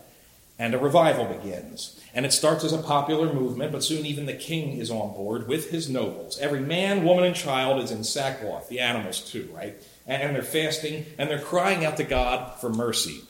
and 0.59 0.75
a 0.75 0.79
revival 0.79 1.27
begins. 1.27 2.01
And 2.15 2.27
it 2.27 2.33
starts 2.33 2.65
as 2.65 2.73
a 2.73 2.79
popular 2.79 3.33
movement, 3.33 3.73
but 3.73 3.85
soon 3.85 4.07
even 4.07 4.27
the 4.27 4.33
king 4.33 4.79
is 4.79 4.91
on 4.91 5.15
board 5.15 5.47
with 5.47 5.71
his 5.71 5.89
nobles. 5.89 6.39
Every 6.39 6.61
man, 6.61 7.05
woman, 7.05 7.25
and 7.25 7.37
child 7.37 7.83
is 7.83 7.91
in 7.91 8.05
sackcloth, 8.05 8.69
the 8.69 8.81
animals 8.81 9.21
too, 9.21 9.49
right? 9.55 9.77
And 10.07 10.35
they're 10.35 10.43
fasting 10.43 11.07
and 11.19 11.29
they're 11.29 11.39
crying 11.39 11.85
out 11.85 11.97
to 11.99 12.05
God 12.05 12.59
for 12.59 12.71
mercy. 12.71 13.23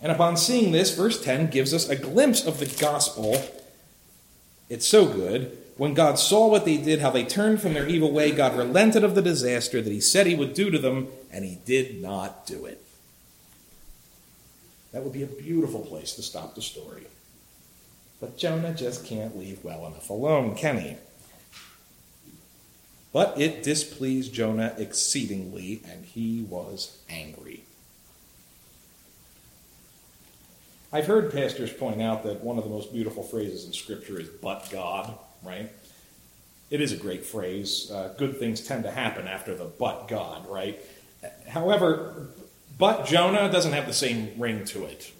And 0.00 0.12
upon 0.12 0.36
seeing 0.36 0.72
this, 0.72 0.94
verse 0.94 1.22
10 1.22 1.48
gives 1.48 1.74
us 1.74 1.88
a 1.88 1.96
glimpse 1.96 2.46
of 2.46 2.60
the 2.60 2.66
gospel. 2.66 3.42
It's 4.68 4.86
so 4.86 5.06
good. 5.06 5.58
When 5.76 5.92
God 5.92 6.18
saw 6.18 6.48
what 6.48 6.64
they 6.64 6.78
did, 6.78 7.00
how 7.00 7.10
they 7.10 7.24
turned 7.24 7.60
from 7.60 7.74
their 7.74 7.86
evil 7.86 8.10
way, 8.10 8.32
God 8.32 8.56
relented 8.56 9.04
of 9.04 9.14
the 9.14 9.22
disaster 9.22 9.82
that 9.82 9.92
he 9.92 10.00
said 10.00 10.26
he 10.26 10.34
would 10.34 10.54
do 10.54 10.70
to 10.70 10.78
them, 10.78 11.08
and 11.30 11.44
he 11.44 11.58
did 11.66 12.00
not 12.00 12.46
do 12.46 12.64
it. 12.64 12.82
That 14.92 15.02
would 15.02 15.12
be 15.12 15.22
a 15.22 15.26
beautiful 15.26 15.82
place 15.82 16.14
to 16.14 16.22
stop 16.22 16.54
the 16.54 16.62
story. 16.62 17.06
But 18.20 18.38
Jonah 18.38 18.72
just 18.72 19.04
can't 19.04 19.38
leave 19.38 19.62
well 19.62 19.86
enough 19.86 20.08
alone, 20.08 20.54
can 20.54 20.78
he? 20.78 20.96
But 23.12 23.38
it 23.38 23.62
displeased 23.62 24.32
Jonah 24.32 24.74
exceedingly, 24.78 25.82
and 25.86 26.06
he 26.06 26.42
was 26.48 26.98
angry. 27.10 27.64
I've 30.90 31.06
heard 31.06 31.32
pastors 31.32 31.72
point 31.72 32.00
out 32.00 32.22
that 32.22 32.42
one 32.42 32.56
of 32.56 32.64
the 32.64 32.70
most 32.70 32.92
beautiful 32.94 33.22
phrases 33.22 33.66
in 33.66 33.74
Scripture 33.74 34.18
is, 34.18 34.28
but 34.28 34.70
God, 34.70 35.18
right? 35.42 35.70
It 36.70 36.80
is 36.80 36.92
a 36.92 36.96
great 36.96 37.24
phrase. 37.24 37.90
Uh, 37.90 38.14
good 38.18 38.38
things 38.38 38.60
tend 38.60 38.84
to 38.84 38.90
happen 38.90 39.28
after 39.28 39.54
the 39.54 39.64
but 39.64 40.08
God, 40.08 40.48
right? 40.48 40.80
However, 41.48 42.28
but 42.78 43.06
Jonah 43.06 43.50
doesn't 43.50 43.72
have 43.72 43.86
the 43.86 43.92
same 43.92 44.32
ring 44.38 44.64
to 44.66 44.84
it. 44.84 45.12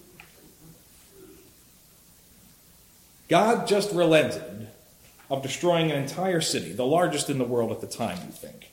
God 3.28 3.66
just 3.66 3.92
relented 3.92 4.68
of 5.30 5.42
destroying 5.42 5.90
an 5.90 6.00
entire 6.00 6.40
city, 6.40 6.73
the 6.73 6.87
largest 6.87 7.28
in 7.28 7.38
the 7.38 7.44
world 7.44 7.73
at 7.73 7.80
the 7.80 7.87
time, 7.87 8.18
you 8.25 8.32
think. 8.32 8.70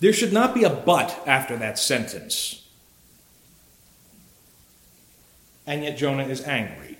There 0.00 0.12
should 0.12 0.32
not 0.32 0.54
be 0.54 0.64
a 0.64 0.70
but 0.70 1.22
after 1.26 1.56
that 1.56 1.78
sentence. 1.78 2.66
And 5.66 5.82
yet 5.82 5.96
Jonah 5.96 6.24
is 6.24 6.42
angry. 6.42 6.98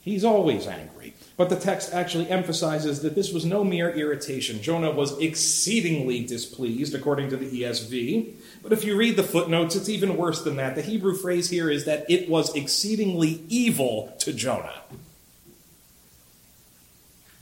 He's 0.00 0.24
always 0.24 0.66
angry. 0.66 1.14
But 1.36 1.48
the 1.48 1.56
text 1.56 1.92
actually 1.94 2.28
emphasizes 2.28 3.00
that 3.00 3.14
this 3.14 3.32
was 3.32 3.44
no 3.44 3.64
mere 3.64 3.90
irritation. 3.90 4.60
Jonah 4.60 4.90
was 4.90 5.18
exceedingly 5.18 6.24
displeased, 6.24 6.94
according 6.94 7.30
to 7.30 7.36
the 7.36 7.62
ESV. 7.62 8.34
But 8.62 8.72
if 8.72 8.84
you 8.84 8.96
read 8.96 9.16
the 9.16 9.22
footnotes, 9.22 9.74
it's 9.74 9.88
even 9.88 10.16
worse 10.16 10.42
than 10.42 10.56
that. 10.56 10.74
The 10.74 10.82
Hebrew 10.82 11.16
phrase 11.16 11.48
here 11.48 11.70
is 11.70 11.86
that 11.86 12.08
it 12.10 12.28
was 12.28 12.54
exceedingly 12.54 13.42
evil 13.48 14.14
to 14.20 14.32
Jonah. 14.32 14.82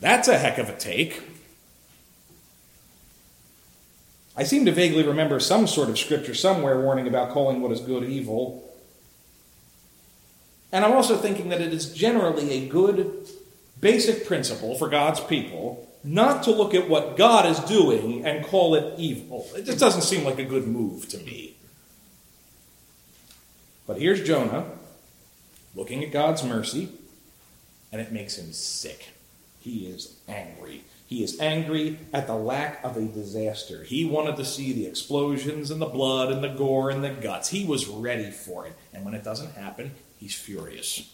That's 0.01 0.29
a 0.29 0.39
heck 0.39 0.59
of 0.59 0.69
a 0.69 0.77
take. 0.77 1.23
I 4.37 4.45
seem 4.45 4.65
to 4.65 4.73
vaguely 4.73 5.03
remember 5.03 5.41
some 5.41 5.67
sort 5.67 5.91
of 5.91 5.99
scripture 5.99 6.35
somewhere 6.35 6.81
warning 6.81 7.07
about 7.07 7.31
calling 7.31 7.61
what 7.61 7.73
is 7.73 7.81
good 7.81 8.05
evil. 8.05 8.67
And 10.73 10.85
I'm 10.85 10.93
also 10.93 11.17
thinking 11.17 11.49
that 11.49 11.61
it 11.61 11.75
is 11.75 11.93
generally 11.93 12.53
a 12.53 12.69
good 12.69 13.29
basic 13.81 14.27
principle 14.27 14.77
for 14.77 14.89
God's 14.89 15.21
people 15.21 15.87
not 16.03 16.43
to 16.45 16.51
look 16.51 16.75
at 16.75 16.89
what 16.89 17.17
God 17.17 17.47
is 17.47 17.59
doing 17.61 18.25
and 18.25 18.45
call 18.45 18.75
it 18.75 18.99
evil. 18.99 19.47
It 19.55 19.65
just 19.65 19.79
doesn't 19.79 20.03
seem 20.03 20.25
like 20.25 20.39
a 20.39 20.45
good 20.45 20.67
move 20.67 21.09
to 21.11 21.19
me. 21.19 21.57
But 23.87 23.99
here's 23.99 24.23
Jonah 24.23 24.67
looking 25.75 26.03
at 26.03 26.13
God's 26.13 26.43
mercy, 26.43 26.89
and 27.93 28.01
it 28.01 28.13
makes 28.13 28.37
him 28.37 28.53
sick. 28.53 29.09
He 29.61 29.87
is 29.87 30.17
angry. 30.27 30.85
He 31.07 31.23
is 31.23 31.39
angry 31.41 31.99
at 32.13 32.27
the 32.27 32.37
lack 32.37 32.83
of 32.85 32.97
a 32.97 33.05
disaster. 33.05 33.83
He 33.83 34.05
wanted 34.05 34.37
to 34.37 34.45
see 34.45 34.73
the 34.73 34.87
explosions 34.87 35.71
and 35.71 35.83
the 35.83 35.87
blood 35.87 36.33
and 36.33 36.43
the 36.43 36.49
gore 36.49 36.91
and 36.91 37.05
the 37.05 37.11
guts. 37.11 37.49
He 37.49 37.67
was 37.67 37.89
ready 37.89 38.31
for 38.31 38.67
it. 38.67 38.77
And 38.95 39.05
when 39.05 39.15
it 39.15 39.25
doesn't 39.25 39.55
happen, 39.55 39.93
he's 40.19 40.35
furious. 40.35 41.13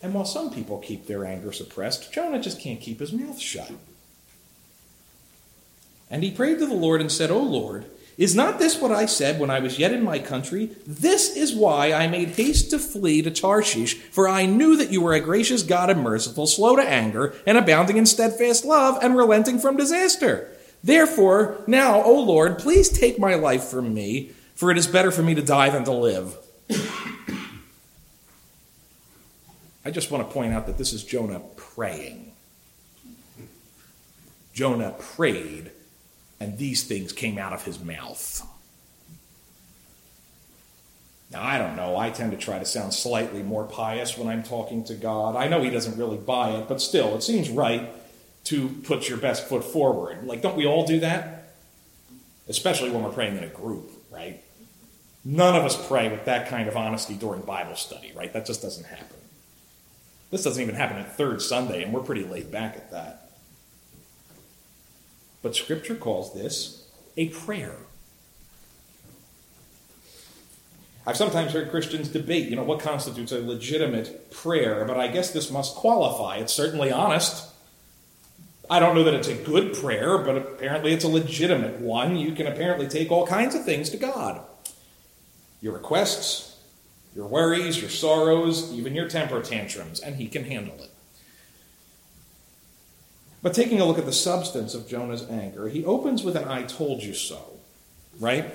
And 0.00 0.14
while 0.14 0.24
some 0.24 0.52
people 0.52 0.78
keep 0.78 1.06
their 1.06 1.24
anger 1.24 1.52
suppressed, 1.52 2.12
Jonah 2.12 2.40
just 2.40 2.60
can't 2.60 2.80
keep 2.80 3.00
his 3.00 3.12
mouth 3.12 3.38
shut. 3.38 3.72
And 6.10 6.22
he 6.22 6.30
prayed 6.30 6.58
to 6.60 6.66
the 6.66 6.74
Lord 6.74 7.00
and 7.00 7.10
said, 7.10 7.30
O 7.30 7.38
Lord, 7.38 7.84
is 8.16 8.34
not 8.34 8.58
this 8.58 8.80
what 8.80 8.90
I 8.90 9.06
said 9.06 9.38
when 9.38 9.50
I 9.50 9.60
was 9.60 9.78
yet 9.78 9.92
in 9.92 10.02
my 10.02 10.18
country? 10.18 10.70
This 10.86 11.36
is 11.36 11.54
why 11.54 11.92
I 11.92 12.08
made 12.08 12.30
haste 12.30 12.70
to 12.70 12.78
flee 12.78 13.22
to 13.22 13.30
Tarshish, 13.30 13.94
for 13.94 14.28
I 14.28 14.46
knew 14.46 14.76
that 14.76 14.90
you 14.90 15.00
were 15.00 15.12
a 15.12 15.20
gracious 15.20 15.62
God 15.62 15.88
and 15.88 16.02
merciful, 16.02 16.46
slow 16.46 16.74
to 16.74 16.82
anger, 16.82 17.34
and 17.46 17.56
abounding 17.56 17.96
in 17.96 18.06
steadfast 18.06 18.64
love, 18.64 18.98
and 19.02 19.16
relenting 19.16 19.60
from 19.60 19.76
disaster. 19.76 20.50
Therefore, 20.82 21.62
now, 21.66 22.02
O 22.02 22.20
Lord, 22.20 22.58
please 22.58 22.88
take 22.88 23.18
my 23.18 23.34
life 23.34 23.64
from 23.64 23.94
me, 23.94 24.32
for 24.54 24.70
it 24.70 24.78
is 24.78 24.86
better 24.86 25.10
for 25.10 25.22
me 25.22 25.34
to 25.34 25.42
die 25.42 25.70
than 25.70 25.84
to 25.84 25.92
live. 25.92 26.36
I 29.88 29.90
just 29.90 30.10
want 30.10 30.28
to 30.28 30.34
point 30.34 30.52
out 30.52 30.66
that 30.66 30.76
this 30.76 30.92
is 30.92 31.02
Jonah 31.02 31.40
praying. 31.56 32.32
Jonah 34.52 34.94
prayed, 34.98 35.70
and 36.38 36.58
these 36.58 36.84
things 36.84 37.10
came 37.10 37.38
out 37.38 37.54
of 37.54 37.64
his 37.64 37.82
mouth. 37.82 38.46
Now, 41.32 41.42
I 41.42 41.56
don't 41.56 41.74
know. 41.74 41.96
I 41.96 42.10
tend 42.10 42.32
to 42.32 42.36
try 42.36 42.58
to 42.58 42.66
sound 42.66 42.92
slightly 42.92 43.42
more 43.42 43.64
pious 43.64 44.18
when 44.18 44.28
I'm 44.28 44.42
talking 44.42 44.84
to 44.84 44.94
God. 44.94 45.36
I 45.36 45.48
know 45.48 45.62
He 45.62 45.70
doesn't 45.70 45.96
really 45.96 46.18
buy 46.18 46.50
it, 46.50 46.68
but 46.68 46.82
still, 46.82 47.16
it 47.16 47.22
seems 47.22 47.48
right 47.48 47.88
to 48.44 48.68
put 48.84 49.08
your 49.08 49.16
best 49.16 49.48
foot 49.48 49.64
forward. 49.64 50.26
Like, 50.26 50.42
don't 50.42 50.56
we 50.56 50.66
all 50.66 50.84
do 50.86 51.00
that? 51.00 51.54
Especially 52.46 52.90
when 52.90 53.02
we're 53.02 53.12
praying 53.12 53.38
in 53.38 53.44
a 53.44 53.48
group, 53.48 53.90
right? 54.10 54.44
None 55.24 55.56
of 55.56 55.64
us 55.64 55.88
pray 55.88 56.10
with 56.10 56.26
that 56.26 56.50
kind 56.50 56.68
of 56.68 56.76
honesty 56.76 57.14
during 57.14 57.40
Bible 57.40 57.76
study, 57.76 58.12
right? 58.14 58.30
That 58.34 58.44
just 58.44 58.60
doesn't 58.60 58.84
happen. 58.84 59.16
This 60.30 60.44
doesn't 60.44 60.62
even 60.62 60.74
happen 60.74 60.98
at 60.98 61.16
third 61.16 61.40
Sunday, 61.40 61.82
and 61.82 61.92
we're 61.92 62.02
pretty 62.02 62.24
laid 62.24 62.50
back 62.50 62.76
at 62.76 62.90
that. 62.90 63.30
But 65.42 65.56
Scripture 65.56 65.94
calls 65.94 66.34
this 66.34 66.86
a 67.16 67.28
prayer. 67.28 67.76
I've 71.06 71.16
sometimes 71.16 71.52
heard 71.52 71.70
Christians 71.70 72.08
debate, 72.08 72.50
you 72.50 72.56
know, 72.56 72.64
what 72.64 72.80
constitutes 72.80 73.32
a 73.32 73.40
legitimate 73.40 74.30
prayer, 74.30 74.84
but 74.84 74.98
I 74.98 75.08
guess 75.08 75.30
this 75.30 75.50
must 75.50 75.74
qualify. 75.74 76.36
It's 76.36 76.52
certainly 76.52 76.92
honest. 76.92 77.46
I 78.68 78.78
don't 78.78 78.94
know 78.94 79.04
that 79.04 79.14
it's 79.14 79.28
a 79.28 79.34
good 79.34 79.72
prayer, 79.72 80.18
but 80.18 80.36
apparently 80.36 80.92
it's 80.92 81.04
a 81.04 81.08
legitimate 81.08 81.80
one. 81.80 82.16
You 82.18 82.32
can 82.32 82.46
apparently 82.46 82.86
take 82.86 83.10
all 83.10 83.26
kinds 83.26 83.54
of 83.54 83.64
things 83.64 83.88
to 83.90 83.96
God 83.96 84.42
your 85.60 85.72
requests, 85.72 86.57
your 87.14 87.26
worries, 87.26 87.80
your 87.80 87.90
sorrows, 87.90 88.72
even 88.72 88.94
your 88.94 89.08
temper 89.08 89.42
tantrums, 89.42 90.00
and 90.00 90.16
He 90.16 90.28
can 90.28 90.44
handle 90.44 90.76
it. 90.82 90.90
But 93.42 93.54
taking 93.54 93.80
a 93.80 93.84
look 93.84 93.98
at 93.98 94.06
the 94.06 94.12
substance 94.12 94.74
of 94.74 94.88
Jonah's 94.88 95.28
anger, 95.28 95.68
he 95.68 95.84
opens 95.84 96.24
with 96.24 96.36
an 96.36 96.48
I 96.48 96.64
told 96.64 97.02
you 97.02 97.14
so, 97.14 97.40
right? 98.18 98.52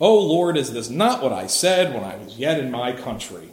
Oh 0.00 0.18
Lord, 0.18 0.56
is 0.56 0.72
this 0.72 0.90
not 0.90 1.22
what 1.22 1.32
I 1.32 1.46
said 1.46 1.94
when 1.94 2.02
I 2.02 2.16
was 2.16 2.36
yet 2.36 2.58
in 2.58 2.70
my 2.70 2.92
country? 2.92 3.50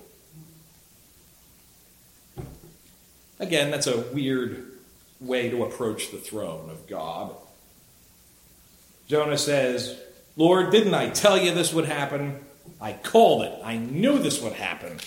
Again, 3.40 3.72
that's 3.72 3.88
a 3.88 4.00
weird 4.00 4.68
way 5.20 5.50
to 5.50 5.64
approach 5.64 6.12
the 6.12 6.18
throne 6.18 6.70
of 6.70 6.88
God. 6.88 7.36
Jonah 9.08 9.38
says, 9.38 10.00
Lord, 10.36 10.72
didn't 10.72 10.94
I 10.94 11.10
tell 11.10 11.38
you 11.38 11.54
this 11.54 11.74
would 11.74 11.86
happen? 11.86 12.40
I 12.80 12.94
called 12.94 13.44
it. 13.44 13.60
I 13.64 13.78
knew 13.78 14.18
this 14.18 14.42
would 14.42 14.54
happen. 14.54 15.00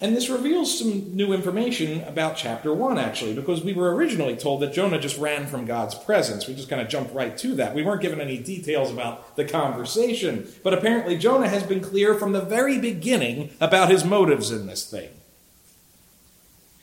And 0.00 0.16
this 0.16 0.28
reveals 0.28 0.76
some 0.76 1.14
new 1.14 1.32
information 1.32 2.02
about 2.02 2.36
chapter 2.36 2.74
1, 2.74 2.98
actually, 2.98 3.34
because 3.34 3.62
we 3.62 3.72
were 3.72 3.94
originally 3.94 4.34
told 4.34 4.60
that 4.60 4.72
Jonah 4.72 4.98
just 4.98 5.16
ran 5.16 5.46
from 5.46 5.64
God's 5.64 5.94
presence. 5.94 6.48
We 6.48 6.54
just 6.54 6.68
kind 6.68 6.82
of 6.82 6.88
jumped 6.88 7.14
right 7.14 7.38
to 7.38 7.54
that. 7.54 7.72
We 7.72 7.84
weren't 7.84 8.02
given 8.02 8.20
any 8.20 8.38
details 8.38 8.90
about 8.90 9.36
the 9.36 9.44
conversation. 9.44 10.48
But 10.64 10.74
apparently, 10.74 11.16
Jonah 11.16 11.48
has 11.48 11.62
been 11.62 11.80
clear 11.80 12.14
from 12.14 12.32
the 12.32 12.40
very 12.40 12.78
beginning 12.78 13.50
about 13.60 13.90
his 13.90 14.04
motives 14.04 14.50
in 14.50 14.66
this 14.66 14.90
thing. 14.90 15.10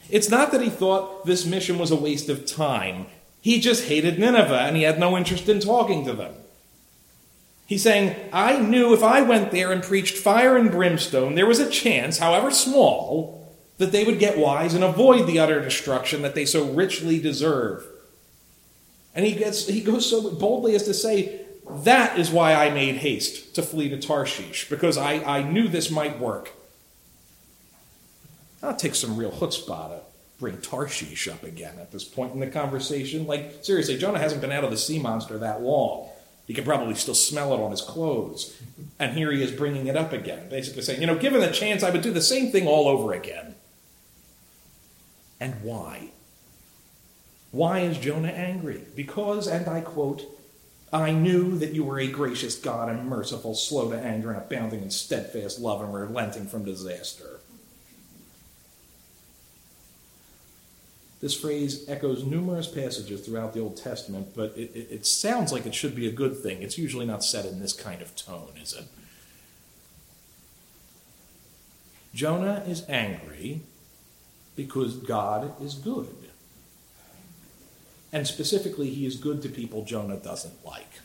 It's 0.10 0.30
not 0.30 0.52
that 0.54 0.62
he 0.62 0.70
thought 0.70 1.26
this 1.26 1.46
mission 1.46 1.78
was 1.78 1.92
a 1.92 1.96
waste 1.96 2.30
of 2.30 2.46
time, 2.46 3.08
he 3.42 3.60
just 3.60 3.86
hated 3.86 4.20
Nineveh 4.20 4.62
and 4.62 4.76
he 4.76 4.84
had 4.84 5.00
no 5.00 5.18
interest 5.18 5.48
in 5.48 5.60
talking 5.60 6.06
to 6.06 6.14
them. 6.14 6.34
He's 7.70 7.84
saying, 7.84 8.16
I 8.34 8.58
knew 8.58 8.96
if 8.96 9.04
I 9.04 9.22
went 9.22 9.52
there 9.52 9.72
and 9.72 9.84
preached 9.84 10.18
fire 10.18 10.58
and 10.58 10.72
brimstone, 10.72 11.36
there 11.36 11.46
was 11.46 11.60
a 11.60 11.70
chance, 11.70 12.18
however 12.18 12.50
small, 12.50 13.56
that 13.78 13.92
they 13.92 14.04
would 14.04 14.18
get 14.18 14.40
wise 14.40 14.74
and 14.74 14.84
avoid 14.84 15.28
the 15.28 15.38
utter 15.38 15.62
destruction 15.62 16.24
that 16.24 16.34
they 16.34 16.46
so 16.46 16.72
richly 16.74 17.20
deserve. 17.20 17.86
And 19.14 19.24
he, 19.24 19.34
gets, 19.34 19.68
he 19.68 19.82
goes 19.82 20.10
so 20.10 20.32
boldly 20.32 20.74
as 20.74 20.86
to 20.86 20.96
say, 20.96 21.42
That 21.84 22.18
is 22.18 22.32
why 22.32 22.56
I 22.56 22.72
made 22.72 22.96
haste 22.96 23.54
to 23.54 23.62
flee 23.62 23.88
to 23.90 24.00
Tarshish, 24.00 24.68
because 24.68 24.98
I, 24.98 25.24
I 25.24 25.44
knew 25.44 25.68
this 25.68 25.92
might 25.92 26.20
work. 26.20 26.54
I'll 28.64 28.76
take 28.76 28.96
some 28.96 29.16
real 29.16 29.32
chutzpah 29.32 29.90
to 29.90 30.02
bring 30.40 30.58
Tarshish 30.58 31.28
up 31.28 31.44
again 31.44 31.78
at 31.78 31.92
this 31.92 32.04
point 32.04 32.34
in 32.34 32.40
the 32.40 32.48
conversation. 32.48 33.28
Like, 33.28 33.60
seriously, 33.62 33.96
Jonah 34.00 34.18
hasn't 34.18 34.42
been 34.42 34.52
out 34.52 34.64
of 34.64 34.72
the 34.72 34.78
sea 34.78 34.98
monster 34.98 35.38
that 35.38 35.62
long. 35.62 36.10
He 36.50 36.56
can 36.56 36.64
probably 36.64 36.96
still 36.96 37.14
smell 37.14 37.54
it 37.54 37.62
on 37.62 37.70
his 37.70 37.84
clothes. 37.84 38.60
And 38.98 39.16
here 39.16 39.32
he 39.32 39.44
is 39.44 39.52
bringing 39.52 39.86
it 39.86 39.96
up 39.96 40.12
again, 40.12 40.50
basically 40.50 40.82
saying, 40.82 41.00
you 41.00 41.06
know, 41.06 41.16
given 41.16 41.42
the 41.42 41.52
chance, 41.52 41.84
I 41.84 41.92
would 41.92 42.02
do 42.02 42.12
the 42.12 42.24
same 42.24 42.52
thing 42.52 42.66
all 42.66 42.88
over 42.88 43.14
again. 43.14 43.54
And 45.40 45.62
why? 45.62 46.10
Why 47.52 47.82
is 47.82 48.00
Jonah 48.00 48.30
angry? 48.30 48.82
Because, 48.96 49.46
and 49.46 49.68
I 49.68 49.82
quote, 49.82 50.24
I 50.92 51.12
knew 51.12 51.56
that 51.60 51.74
you 51.74 51.84
were 51.84 52.00
a 52.00 52.08
gracious 52.08 52.56
God 52.56 52.90
and 52.90 53.08
merciful, 53.08 53.54
slow 53.54 53.92
to 53.92 54.00
anger, 54.00 54.32
and 54.32 54.42
abounding 54.42 54.82
in 54.82 54.90
steadfast 54.90 55.60
love 55.60 55.84
and 55.84 55.94
relenting 55.94 56.48
from 56.48 56.66
disaster. 56.66 57.39
This 61.22 61.38
phrase 61.38 61.88
echoes 61.90 62.24
numerous 62.24 62.68
passages 62.68 63.22
throughout 63.22 63.54
the 63.54 63.60
Old 63.60 63.76
Testament, 63.76 64.30
but 64.36 64.54
it, 64.56 64.72
it, 64.74 64.88
it, 64.90 65.06
sounds 65.06 65.52
like 65.52 65.66
it 65.66 65.76
should 65.76 65.94
be 65.94 66.08
a 66.08 66.12
good 66.12 66.38
thing. 66.38 66.62
It's 66.62 66.78
usually 66.78 67.06
not 67.06 67.26
said 67.26 67.46
in 67.46 67.60
this 67.60 67.74
kind 67.74 68.02
of 68.02 68.16
tone, 68.16 68.54
is 68.62 68.74
it? 68.74 68.86
Jonah 72.14 72.64
is 72.66 72.86
angry 72.88 73.62
because 74.56 74.96
God 74.96 75.62
is 75.62 75.74
good. 75.74 76.16
And 78.12 78.26
specifically, 78.26 78.90
he 78.90 79.06
is 79.06 79.18
good 79.18 79.42
to 79.44 79.50
people 79.50 79.84
Jonah 79.84 80.18
doesn't 80.18 80.66
like. 80.66 81.00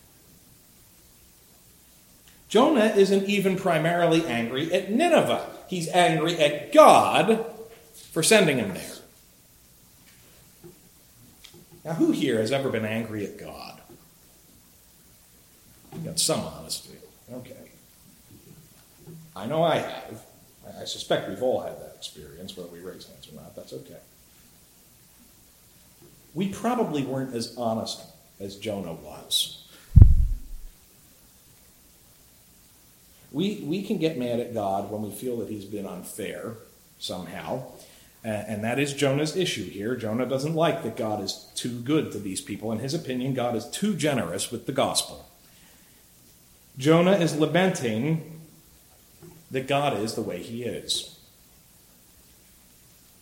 Jonah 2.48 2.86
isn't 2.96 3.24
even 3.24 3.56
primarily 3.56 4.24
angry 4.26 4.72
at 4.72 4.90
Nineveh, 4.90 5.44
he's 5.66 5.88
angry 5.88 6.38
at 6.38 6.72
God 6.72 7.44
for 8.12 8.22
sending 8.22 8.58
him 8.58 8.74
there. 8.74 8.93
Now, 11.84 11.92
who 11.94 12.12
here 12.12 12.38
has 12.38 12.50
ever 12.50 12.70
been 12.70 12.84
angry 12.84 13.26
at 13.26 13.38
God? 13.38 13.80
You 15.92 16.00
got 16.00 16.18
some 16.18 16.40
honesty. 16.40 16.94
Okay. 17.32 17.70
I 19.36 19.46
know 19.46 19.62
I 19.62 19.76
have. 19.76 20.22
I 20.80 20.84
suspect 20.84 21.28
we've 21.28 21.42
all 21.42 21.60
had 21.60 21.78
that 21.80 21.94
experience, 21.96 22.56
whether 22.56 22.70
we 22.70 22.80
raise 22.80 23.06
hands 23.06 23.28
or 23.30 23.34
not. 23.34 23.54
That's 23.54 23.72
okay. 23.72 23.98
We 26.32 26.48
probably 26.48 27.04
weren't 27.04 27.34
as 27.34 27.54
honest 27.56 28.02
as 28.40 28.56
Jonah 28.56 28.94
was. 28.94 29.60
We, 33.30 33.64
we 33.66 33.82
can 33.82 33.98
get 33.98 34.16
mad 34.16 34.40
at 34.40 34.54
God 34.54 34.90
when 34.90 35.02
we 35.02 35.10
feel 35.10 35.38
that 35.38 35.48
he's 35.48 35.64
been 35.64 35.86
unfair 35.86 36.54
somehow. 36.98 37.64
And 38.24 38.64
that 38.64 38.78
is 38.78 38.94
Jonah's 38.94 39.36
issue 39.36 39.68
here. 39.68 39.96
Jonah 39.96 40.24
doesn't 40.24 40.54
like 40.54 40.82
that 40.82 40.96
God 40.96 41.22
is 41.22 41.46
too 41.54 41.78
good 41.80 42.10
to 42.12 42.18
these 42.18 42.40
people. 42.40 42.72
In 42.72 42.78
his 42.78 42.94
opinion, 42.94 43.34
God 43.34 43.54
is 43.54 43.68
too 43.68 43.94
generous 43.94 44.50
with 44.50 44.64
the 44.64 44.72
gospel. 44.72 45.28
Jonah 46.78 47.12
is 47.12 47.36
lamenting 47.36 48.40
that 49.50 49.68
God 49.68 49.98
is 49.98 50.14
the 50.14 50.22
way 50.22 50.42
he 50.42 50.64
is. 50.64 51.18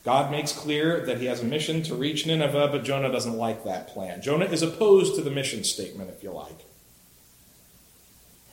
God 0.04 0.30
makes 0.30 0.52
clear 0.52 1.04
that 1.04 1.18
he 1.18 1.26
has 1.26 1.40
a 1.40 1.44
mission 1.44 1.82
to 1.84 1.94
reach 1.96 2.26
Nineveh, 2.26 2.68
but 2.68 2.84
Jonah 2.84 3.10
doesn't 3.10 3.36
like 3.36 3.64
that 3.64 3.88
plan. 3.88 4.22
Jonah 4.22 4.46
is 4.46 4.62
opposed 4.62 5.16
to 5.16 5.20
the 5.20 5.30
mission 5.30 5.64
statement, 5.64 6.10
if 6.10 6.22
you 6.22 6.30
like. 6.30 6.64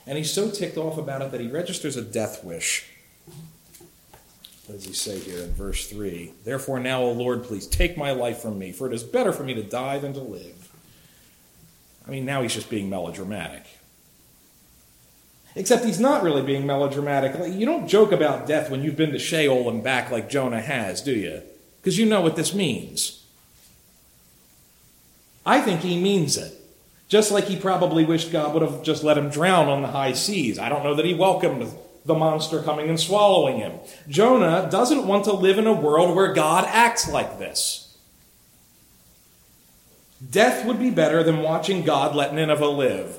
And 0.06 0.18
he's 0.18 0.32
so 0.32 0.50
ticked 0.50 0.76
off 0.76 0.98
about 0.98 1.22
it 1.22 1.30
that 1.30 1.40
he 1.40 1.46
registers 1.46 1.96
a 1.96 2.02
death 2.02 2.42
wish 2.42 2.88
what 4.70 4.76
does 4.76 4.86
he 4.86 4.92
say 4.92 5.18
here 5.18 5.42
in 5.42 5.52
verse 5.52 5.88
3? 5.88 6.32
Therefore, 6.44 6.78
now, 6.78 7.02
O 7.02 7.10
Lord, 7.10 7.42
please 7.42 7.66
take 7.66 7.96
my 7.96 8.12
life 8.12 8.38
from 8.38 8.56
me, 8.56 8.70
for 8.70 8.86
it 8.86 8.92
is 8.92 9.02
better 9.02 9.32
for 9.32 9.42
me 9.42 9.52
to 9.54 9.64
die 9.64 9.98
than 9.98 10.12
to 10.12 10.20
live. 10.20 10.70
I 12.06 12.10
mean, 12.12 12.24
now 12.24 12.42
he's 12.42 12.54
just 12.54 12.70
being 12.70 12.88
melodramatic. 12.88 13.64
Except 15.56 15.84
he's 15.84 15.98
not 15.98 16.22
really 16.22 16.42
being 16.42 16.66
melodramatic. 16.66 17.52
You 17.52 17.66
don't 17.66 17.88
joke 17.88 18.12
about 18.12 18.46
death 18.46 18.70
when 18.70 18.84
you've 18.84 18.94
been 18.94 19.10
to 19.10 19.18
Sheol 19.18 19.68
and 19.68 19.82
back 19.82 20.12
like 20.12 20.30
Jonah 20.30 20.60
has, 20.60 21.02
do 21.02 21.14
you? 21.14 21.42
Because 21.80 21.98
you 21.98 22.06
know 22.06 22.20
what 22.20 22.36
this 22.36 22.54
means. 22.54 23.26
I 25.44 25.60
think 25.62 25.80
he 25.80 26.00
means 26.00 26.36
it. 26.36 26.54
Just 27.08 27.32
like 27.32 27.46
he 27.46 27.56
probably 27.56 28.04
wished 28.04 28.30
God 28.30 28.54
would 28.54 28.62
have 28.62 28.84
just 28.84 29.02
let 29.02 29.18
him 29.18 29.30
drown 29.30 29.66
on 29.66 29.82
the 29.82 29.88
high 29.88 30.12
seas. 30.12 30.60
I 30.60 30.68
don't 30.68 30.84
know 30.84 30.94
that 30.94 31.04
he 31.04 31.12
welcomed 31.12 31.72
the 32.10 32.18
monster 32.18 32.60
coming 32.60 32.88
and 32.88 32.98
swallowing 32.98 33.58
him. 33.58 33.78
Jonah 34.08 34.68
doesn't 34.68 35.06
want 35.06 35.24
to 35.24 35.32
live 35.32 35.58
in 35.58 35.66
a 35.68 35.72
world 35.72 36.16
where 36.16 36.32
God 36.32 36.64
acts 36.66 37.08
like 37.08 37.38
this. 37.38 37.96
Death 40.28 40.66
would 40.66 40.78
be 40.78 40.90
better 40.90 41.22
than 41.22 41.38
watching 41.38 41.84
God 41.84 42.16
let 42.16 42.34
Nineveh 42.34 42.66
live. 42.66 43.16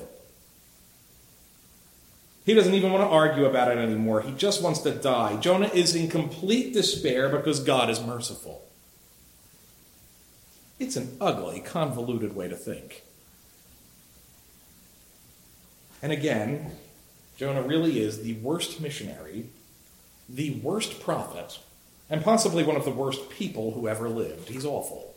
He 2.44 2.52
doesn't 2.54 2.74
even 2.74 2.92
want 2.92 3.02
to 3.02 3.08
argue 3.08 3.46
about 3.46 3.72
it 3.72 3.78
anymore. 3.78 4.20
He 4.20 4.32
just 4.32 4.62
wants 4.62 4.80
to 4.80 4.90
die. 4.90 5.36
Jonah 5.36 5.70
is 5.72 5.94
in 5.94 6.08
complete 6.08 6.74
despair 6.74 7.28
because 7.28 7.60
God 7.60 7.88
is 7.88 8.00
merciful. 8.00 8.62
It's 10.78 10.96
an 10.96 11.16
ugly, 11.20 11.60
convoluted 11.60 12.36
way 12.36 12.48
to 12.48 12.56
think. 12.56 13.04
And 16.02 16.12
again, 16.12 16.72
Jonah 17.42 17.62
really 17.62 17.98
is 17.98 18.22
the 18.22 18.34
worst 18.34 18.80
missionary, 18.80 19.46
the 20.28 20.60
worst 20.62 21.00
prophet, 21.00 21.58
and 22.08 22.22
possibly 22.22 22.62
one 22.62 22.76
of 22.76 22.84
the 22.84 22.92
worst 22.92 23.30
people 23.30 23.72
who 23.72 23.88
ever 23.88 24.08
lived. 24.08 24.48
He's 24.48 24.64
awful. 24.64 25.12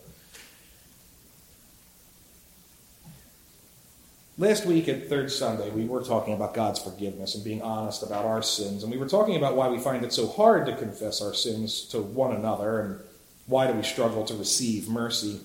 Last 4.39 4.65
week 4.65 4.89
at 4.89 5.07
Third 5.07 5.31
Sunday, 5.31 5.69
we 5.69 5.85
were 5.85 6.01
talking 6.01 6.33
about 6.33 6.55
God's 6.55 6.81
forgiveness 6.81 7.35
and 7.35 7.43
being 7.43 7.61
honest 7.61 8.01
about 8.01 8.25
our 8.25 8.41
sins. 8.41 8.81
And 8.81 8.91
we 8.91 8.97
were 8.97 9.07
talking 9.07 9.35
about 9.35 9.55
why 9.55 9.67
we 9.67 9.77
find 9.77 10.03
it 10.03 10.11
so 10.11 10.25
hard 10.25 10.65
to 10.65 10.75
confess 10.75 11.21
our 11.21 11.35
sins 11.35 11.81
to 11.89 12.01
one 12.01 12.35
another 12.35 12.79
and 12.79 12.99
why 13.45 13.67
do 13.67 13.73
we 13.73 13.83
struggle 13.83 14.25
to 14.25 14.33
receive 14.33 14.89
mercy. 14.89 15.41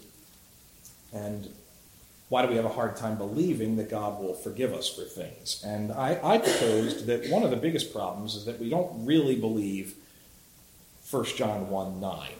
And 1.13 1.53
why 2.31 2.43
do 2.43 2.49
we 2.49 2.55
have 2.55 2.65
a 2.65 2.71
hard 2.71 2.95
time 2.97 3.19
believing 3.19 3.77
that 3.77 3.91
God 3.91 4.23
will 4.23 4.35
forgive 4.35 4.73
us 4.73 4.89
for 4.89 5.03
things? 5.03 5.63
And 5.67 5.91
I, 5.91 6.19
I 6.23 6.39
proposed 6.39 7.07
that 7.07 7.29
one 7.29 7.43
of 7.43 7.51
the 7.51 7.57
biggest 7.57 7.93
problems 7.93 8.37
is 8.37 8.45
that 8.45 8.61
we 8.61 8.71
don't 8.71 9.05
really 9.05 9.35
believe 9.35 9.95
1 11.11 11.25
John 11.37 11.69
1 11.69 12.01
9. 12.01 12.31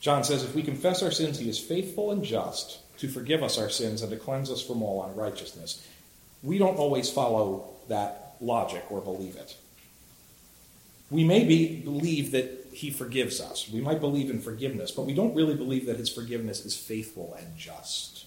John 0.00 0.22
says, 0.22 0.44
If 0.44 0.54
we 0.54 0.62
confess 0.62 1.02
our 1.02 1.10
sins, 1.10 1.38
he 1.38 1.48
is 1.48 1.58
faithful 1.58 2.10
and 2.10 2.22
just 2.22 2.78
to 2.98 3.08
forgive 3.08 3.42
us 3.42 3.58
our 3.58 3.70
sins 3.70 4.02
and 4.02 4.10
to 4.10 4.18
cleanse 4.18 4.50
us 4.50 4.60
from 4.62 4.82
all 4.82 5.02
unrighteousness. 5.04 5.86
We 6.42 6.58
don't 6.58 6.76
always 6.76 7.10
follow 7.10 7.70
that 7.88 8.36
logic 8.42 8.84
or 8.90 9.00
believe 9.00 9.36
it. 9.36 9.56
We 11.10 11.24
may 11.24 11.44
be, 11.44 11.80
believe 11.80 12.32
that 12.32 12.66
he 12.72 12.90
forgives 12.90 13.40
us. 13.40 13.68
We 13.68 13.80
might 13.80 14.00
believe 14.00 14.30
in 14.30 14.40
forgiveness, 14.40 14.90
but 14.90 15.06
we 15.06 15.14
don't 15.14 15.34
really 15.34 15.54
believe 15.54 15.86
that 15.86 15.96
his 15.96 16.10
forgiveness 16.10 16.64
is 16.64 16.76
faithful 16.76 17.34
and 17.38 17.56
just. 17.56 18.26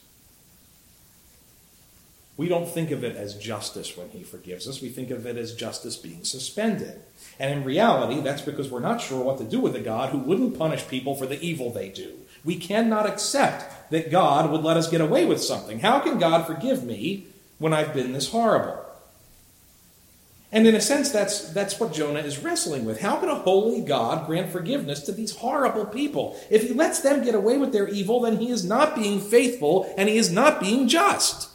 We 2.37 2.47
don't 2.47 2.67
think 2.67 2.91
of 2.91 3.03
it 3.03 3.15
as 3.15 3.35
justice 3.35 3.95
when 3.95 4.09
he 4.09 4.23
forgives 4.23 4.67
us. 4.67 4.81
We 4.81 4.89
think 4.89 5.11
of 5.11 5.27
it 5.27 5.37
as 5.37 5.53
justice 5.53 5.95
being 5.95 6.23
suspended. 6.23 6.99
And 7.39 7.53
in 7.53 7.63
reality, 7.63 8.19
that's 8.19 8.41
because 8.41 8.71
we're 8.71 8.79
not 8.79 8.99
sure 8.99 9.23
what 9.23 9.37
to 9.37 9.43
do 9.43 9.59
with 9.59 9.75
a 9.75 9.79
God 9.79 10.09
who 10.09 10.17
wouldn't 10.17 10.57
punish 10.57 10.87
people 10.87 11.13
for 11.15 11.27
the 11.27 11.39
evil 11.39 11.71
they 11.71 11.89
do. 11.89 12.17
We 12.43 12.55
cannot 12.55 13.05
accept 13.05 13.91
that 13.91 14.09
God 14.09 14.49
would 14.49 14.63
let 14.63 14.77
us 14.77 14.89
get 14.89 15.01
away 15.01 15.25
with 15.25 15.43
something. 15.43 15.79
How 15.81 15.99
can 15.99 16.17
God 16.17 16.47
forgive 16.47 16.83
me 16.83 17.27
when 17.59 17.73
I've 17.73 17.93
been 17.93 18.13
this 18.13 18.31
horrible? 18.31 18.80
And 20.53 20.67
in 20.67 20.75
a 20.75 20.81
sense, 20.81 21.11
that's, 21.11 21.49
that's 21.51 21.79
what 21.79 21.93
Jonah 21.93 22.19
is 22.19 22.39
wrestling 22.39 22.83
with. 22.83 22.99
How 22.99 23.15
can 23.17 23.29
a 23.29 23.35
holy 23.35 23.81
God 23.81 24.27
grant 24.27 24.51
forgiveness 24.51 24.99
to 25.01 25.13
these 25.13 25.37
horrible 25.37 25.85
people? 25.85 26.37
If 26.49 26.63
he 26.63 26.73
lets 26.73 26.99
them 26.99 27.23
get 27.23 27.35
away 27.35 27.57
with 27.57 27.71
their 27.71 27.87
evil, 27.87 28.19
then 28.19 28.37
he 28.37 28.51
is 28.51 28.65
not 28.65 28.95
being 28.95 29.21
faithful 29.21 29.93
and 29.97 30.09
he 30.09 30.17
is 30.17 30.29
not 30.29 30.59
being 30.59 30.89
just. 30.89 31.49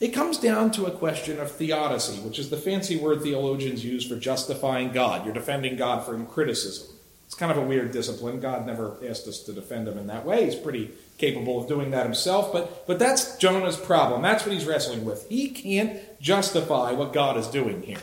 It 0.00 0.08
comes 0.08 0.38
down 0.38 0.70
to 0.72 0.86
a 0.86 0.90
question 0.90 1.38
of 1.38 1.50
theodicy, 1.50 2.20
which 2.20 2.38
is 2.38 2.50
the 2.50 2.56
fancy 2.56 2.96
word 2.96 3.22
theologians 3.22 3.84
use 3.84 4.06
for 4.06 4.16
justifying 4.16 4.90
God. 4.90 5.24
You're 5.24 5.34
defending 5.34 5.76
God 5.76 6.04
from 6.04 6.26
criticism. 6.26 6.96
It's 7.26 7.34
kind 7.34 7.52
of 7.52 7.58
a 7.58 7.66
weird 7.66 7.92
discipline. 7.92 8.40
God 8.40 8.66
never 8.66 8.96
asked 9.06 9.26
us 9.28 9.40
to 9.44 9.52
defend 9.52 9.88
him 9.88 9.98
in 9.98 10.06
that 10.08 10.24
way. 10.24 10.44
He's 10.44 10.54
pretty 10.54 10.90
capable 11.18 11.60
of 11.60 11.68
doing 11.68 11.90
that 11.92 12.04
himself, 12.04 12.52
but, 12.52 12.86
but 12.86 12.98
that's 12.98 13.36
Jonah's 13.36 13.76
problem. 13.76 14.22
That's 14.22 14.44
what 14.44 14.52
he's 14.52 14.66
wrestling 14.66 15.04
with. 15.04 15.28
He 15.28 15.48
can't 15.48 16.00
justify 16.20 16.92
what 16.92 17.12
God 17.12 17.36
is 17.36 17.46
doing 17.46 17.82
here. 17.82 17.98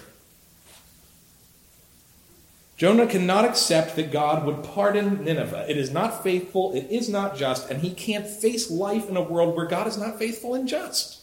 Jonah 2.78 3.06
cannot 3.06 3.46
accept 3.46 3.96
that 3.96 4.12
God 4.12 4.44
would 4.44 4.64
pardon 4.64 5.24
Nineveh. 5.24 5.68
It 5.70 5.78
is 5.78 5.92
not 5.92 6.24
faithful, 6.24 6.74
it 6.74 6.88
is 6.90 7.10
not 7.10 7.36
just, 7.36 7.70
and 7.70 7.82
he 7.82 7.94
can't 7.94 8.26
face 8.26 8.72
life 8.72 9.08
in 9.08 9.16
a 9.16 9.22
world 9.22 9.56
where 9.56 9.68
God 9.68 9.86
is 9.86 10.00
not 10.00 10.18
faithful 10.18 10.56
and 10.56 10.68
just. 10.68 11.22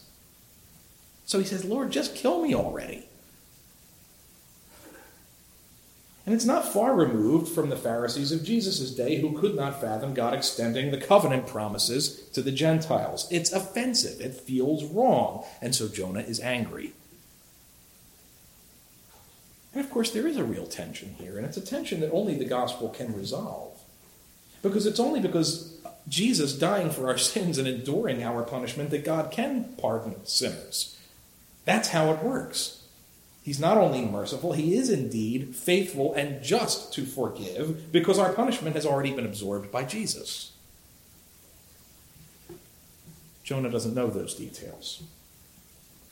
So 1.24 1.40
he 1.40 1.44
says, 1.44 1.64
Lord, 1.64 1.90
just 1.90 2.14
kill 2.14 2.42
me 2.42 2.55
already. 2.55 3.08
And 6.29 6.35
it's 6.35 6.45
not 6.45 6.71
far 6.71 6.95
removed 6.95 7.49
from 7.49 7.71
the 7.71 7.77
Pharisees 7.77 8.33
of 8.33 8.45
Jesus' 8.45 8.91
day 8.91 9.19
who 9.19 9.41
could 9.41 9.55
not 9.55 9.81
fathom 9.81 10.12
God 10.12 10.35
extending 10.35 10.91
the 10.91 11.01
covenant 11.01 11.47
promises 11.47 12.21
to 12.35 12.43
the 12.43 12.53
Gentiles. 12.53 13.27
It's 13.31 13.51
offensive, 13.51 14.21
it 14.21 14.35
feels 14.35 14.85
wrong, 14.85 15.47
and 15.62 15.75
so 15.75 15.88
Jonah 15.88 16.21
is 16.21 16.38
angry. 16.38 16.93
And 19.73 19.83
of 19.83 19.91
course, 19.91 20.11
there 20.11 20.27
is 20.27 20.37
a 20.37 20.45
real 20.45 20.67
tension 20.67 21.14
here, 21.19 21.38
and 21.38 21.47
it's 21.47 21.57
a 21.57 21.62
tension 21.62 22.01
that 22.01 22.12
only 22.12 22.37
the 22.37 22.45
gospel 22.45 22.91
can 22.91 23.17
resolve. 23.17 23.81
Because 24.61 24.85
it's 24.85 25.01
only 25.01 25.21
because 25.21 25.81
Jesus 26.07 26.53
dying 26.53 26.91
for 26.91 27.09
our 27.09 27.17
sins 27.33 27.57
and 27.57 27.67
enduring 27.67 28.23
our 28.23 28.43
punishment 28.43 28.91
that 28.91 29.03
God 29.03 29.31
can 29.31 29.73
pardon 29.79 30.27
sinners. 30.27 30.95
That's 31.64 31.88
how 31.88 32.12
it 32.12 32.23
works. 32.23 32.78
He's 33.49 33.59
not 33.59 33.79
only 33.79 34.03
merciful, 34.03 34.53
he 34.53 34.77
is 34.77 34.91
indeed 34.91 35.57
faithful 35.57 36.13
and 36.13 36.43
just 36.45 36.93
to 36.93 37.07
forgive 37.07 37.91
because 37.91 38.19
our 38.19 38.31
punishment 38.31 38.77
has 38.77 38.85
already 38.85 39.11
been 39.11 39.25
absorbed 39.25 39.73
by 39.73 39.85
Jesus. 39.85 40.53
Jonah 43.43 43.71
doesn't 43.71 43.95
know 43.95 44.09
those 44.09 44.35
details. 44.35 45.03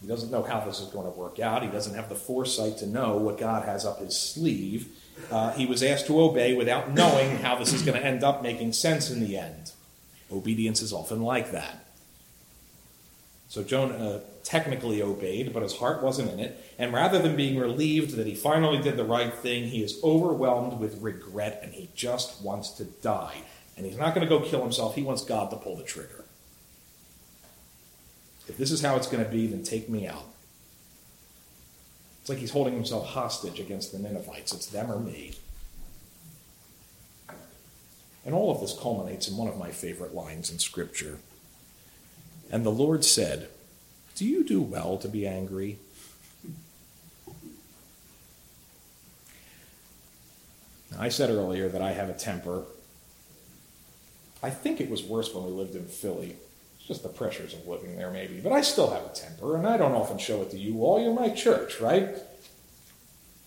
He 0.00 0.06
doesn't 0.06 0.30
know 0.30 0.44
how 0.44 0.60
this 0.60 0.80
is 0.80 0.88
going 0.88 1.04
to 1.04 1.10
work 1.10 1.38
out. 1.38 1.62
He 1.62 1.68
doesn't 1.68 1.94
have 1.94 2.08
the 2.08 2.14
foresight 2.14 2.78
to 2.78 2.86
know 2.86 3.18
what 3.18 3.36
God 3.36 3.66
has 3.66 3.84
up 3.84 3.98
his 3.98 4.18
sleeve. 4.18 4.88
Uh, 5.30 5.52
he 5.52 5.66
was 5.66 5.82
asked 5.82 6.06
to 6.06 6.18
obey 6.18 6.54
without 6.54 6.94
knowing 6.94 7.36
how 7.36 7.56
this 7.56 7.74
is 7.74 7.82
going 7.82 8.00
to 8.00 8.06
end 8.06 8.24
up 8.24 8.42
making 8.42 8.72
sense 8.72 9.10
in 9.10 9.20
the 9.20 9.36
end. 9.36 9.72
Obedience 10.32 10.80
is 10.80 10.90
often 10.90 11.20
like 11.20 11.52
that. 11.52 11.84
So 13.50 13.62
Jonah 13.62 14.22
technically 14.46 15.02
obeyed, 15.02 15.52
but 15.52 15.64
his 15.64 15.76
heart 15.76 16.02
wasn't 16.02 16.30
in 16.30 16.38
it. 16.38 16.64
And 16.78 16.94
rather 16.94 17.18
than 17.18 17.34
being 17.34 17.58
relieved 17.58 18.12
that 18.12 18.28
he 18.28 18.34
finally 18.36 18.80
did 18.80 18.96
the 18.96 19.04
right 19.04 19.34
thing, 19.34 19.64
he 19.64 19.82
is 19.82 19.98
overwhelmed 20.04 20.78
with 20.78 21.02
regret 21.02 21.60
and 21.64 21.74
he 21.74 21.90
just 21.96 22.40
wants 22.42 22.70
to 22.72 22.84
die. 22.84 23.42
And 23.76 23.84
he's 23.84 23.98
not 23.98 24.14
going 24.14 24.26
to 24.26 24.28
go 24.28 24.40
kill 24.40 24.62
himself, 24.62 24.94
he 24.94 25.02
wants 25.02 25.24
God 25.24 25.50
to 25.50 25.56
pull 25.56 25.76
the 25.76 25.82
trigger. 25.82 26.24
If 28.46 28.56
this 28.56 28.70
is 28.70 28.80
how 28.80 28.94
it's 28.94 29.08
going 29.08 29.24
to 29.24 29.30
be, 29.30 29.48
then 29.48 29.64
take 29.64 29.88
me 29.88 30.06
out. 30.06 30.24
It's 32.20 32.28
like 32.28 32.38
he's 32.38 32.52
holding 32.52 32.74
himself 32.74 33.08
hostage 33.08 33.58
against 33.58 33.90
the 33.90 33.98
Ninevites. 33.98 34.52
It's 34.52 34.66
them 34.66 34.92
or 34.92 35.00
me. 35.00 35.34
And 38.24 38.32
all 38.32 38.52
of 38.52 38.60
this 38.60 38.76
culminates 38.78 39.28
in 39.28 39.36
one 39.36 39.48
of 39.48 39.58
my 39.58 39.70
favorite 39.70 40.14
lines 40.14 40.50
in 40.50 40.60
Scripture. 40.60 41.18
And 42.50 42.64
the 42.64 42.70
Lord 42.70 43.04
said, 43.04 43.48
Do 44.16 44.24
you 44.24 44.44
do 44.44 44.62
well 44.62 44.96
to 44.98 45.08
be 45.08 45.26
angry? 45.26 45.78
I 50.98 51.10
said 51.10 51.28
earlier 51.28 51.68
that 51.68 51.82
I 51.82 51.92
have 51.92 52.08
a 52.08 52.14
temper. 52.14 52.64
I 54.42 54.48
think 54.48 54.80
it 54.80 54.88
was 54.88 55.04
worse 55.04 55.34
when 55.34 55.44
we 55.44 55.50
lived 55.50 55.74
in 55.74 55.84
Philly. 55.84 56.36
It's 56.78 56.88
just 56.88 57.02
the 57.02 57.10
pressures 57.10 57.52
of 57.52 57.68
living 57.68 57.96
there, 57.96 58.10
maybe. 58.10 58.40
But 58.40 58.52
I 58.52 58.62
still 58.62 58.90
have 58.90 59.04
a 59.04 59.14
temper, 59.14 59.54
and 59.56 59.66
I 59.66 59.76
don't 59.76 59.92
often 59.92 60.16
show 60.16 60.40
it 60.40 60.50
to 60.52 60.58
you 60.58 60.82
all. 60.82 60.98
You're 60.98 61.12
my 61.12 61.28
church, 61.28 61.78
right? 61.78 62.16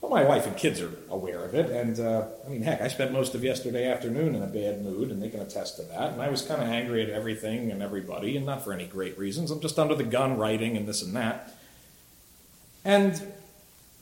Well, 0.10 0.24
my 0.24 0.28
wife 0.28 0.48
and 0.48 0.58
kids 0.58 0.82
are 0.82 0.91
aware 1.12 1.43
of 1.43 1.54
it, 1.54 1.69
and 1.69 2.00
uh, 2.00 2.26
I 2.43 2.50
mean, 2.50 2.63
heck, 2.63 2.82
I 2.82 2.88
spent 2.88 3.12
most 3.12 3.36
of 3.36 3.43
yesterday 3.43 3.91
afternoon 3.91 4.34
in 4.34 4.41
a 4.41 4.48
bad 4.48 4.84
mood, 4.84 5.12
and 5.12 5.22
they 5.22 5.30
can 5.30 5.39
attest 5.39 5.76
to 5.76 5.84
that. 5.84 6.13
And 6.13 6.19
I 6.19 6.30
was 6.30 6.41
kind 6.41 6.63
of 6.63 6.67
angry 6.67 7.04
at 7.04 7.12
everything 7.12 7.69
and 7.69 7.84
everybody, 7.84 8.36
and 8.36 8.43
not 8.43 8.63
for 8.63 8.74
any 8.74 8.88
great 8.88 9.19
reasons. 9.19 9.52
I'm 9.52 9.60
just 9.60 9.78
under 9.78 9.93
the 9.93 10.04
gun 10.04 10.36
writing 10.36 10.76
and 10.76 10.88
this 10.88 11.04
and 11.04 11.15
that. 11.15 11.54
And 12.84 13.22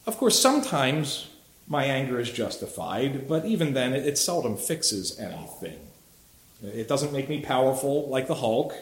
of 0.05 0.15
course, 0.15 0.39
sometimes 0.41 1.27
my 1.67 1.83
anger 1.83 2.21
is 2.21 2.31
justified, 2.31 3.27
but 3.27 3.43
even 3.43 3.73
then, 3.73 3.91
it, 3.91 4.05
it 4.07 4.17
seldom 4.17 4.55
fixes 4.55 5.19
anything. 5.19 5.77
It 6.63 6.87
doesn't 6.87 7.11
make 7.11 7.27
me 7.27 7.41
powerful 7.41 8.07
like 8.07 8.27
the 8.27 8.35
Hulk. 8.35 8.73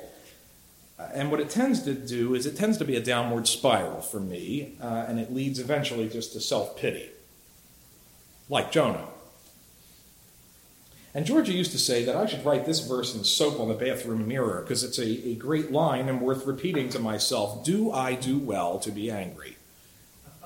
And 1.00 1.32
what 1.32 1.40
it 1.40 1.50
tends 1.50 1.82
to 1.84 1.94
do 1.96 2.36
is 2.36 2.46
it 2.46 2.56
tends 2.56 2.78
to 2.78 2.86
be 2.86 2.96
a 2.96 3.02
downward 3.02 3.48
spiral 3.48 4.02
for 4.02 4.20
me, 4.20 4.78
uh, 4.80 5.06
and 5.08 5.20
it 5.20 5.34
leads 5.34 5.60
eventually 5.60 6.08
just 6.08 6.34
to 6.34 6.40
self 6.40 6.78
pity, 6.78 7.10
like 8.49 8.71
Jonah. 8.71 9.08
And 11.13 11.25
Georgia 11.25 11.53
used 11.53 11.71
to 11.71 11.77
say 11.77 12.03
that 12.03 12.15
I 12.15 12.25
should 12.25 12.43
write 12.43 12.65
this 12.65 12.81
verse 12.86 13.15
in 13.15 13.23
soap 13.23 13.60
on 13.60 13.69
the 13.69 13.73
bathroom 13.73 14.27
mirror 14.27 14.60
because 14.62 14.84
it's 14.84 14.97
a, 14.99 15.29
a 15.29 15.36
great 15.36 15.71
line 15.71 16.10
and 16.10 16.19
worth 16.19 16.45
repeating 16.45 16.89
to 16.89 16.99
myself 16.99 17.63
Do 17.63 17.89
I 17.91 18.15
do 18.15 18.38
well 18.38 18.79
to 18.79 18.91
be 18.91 19.10
angry? 19.10 19.55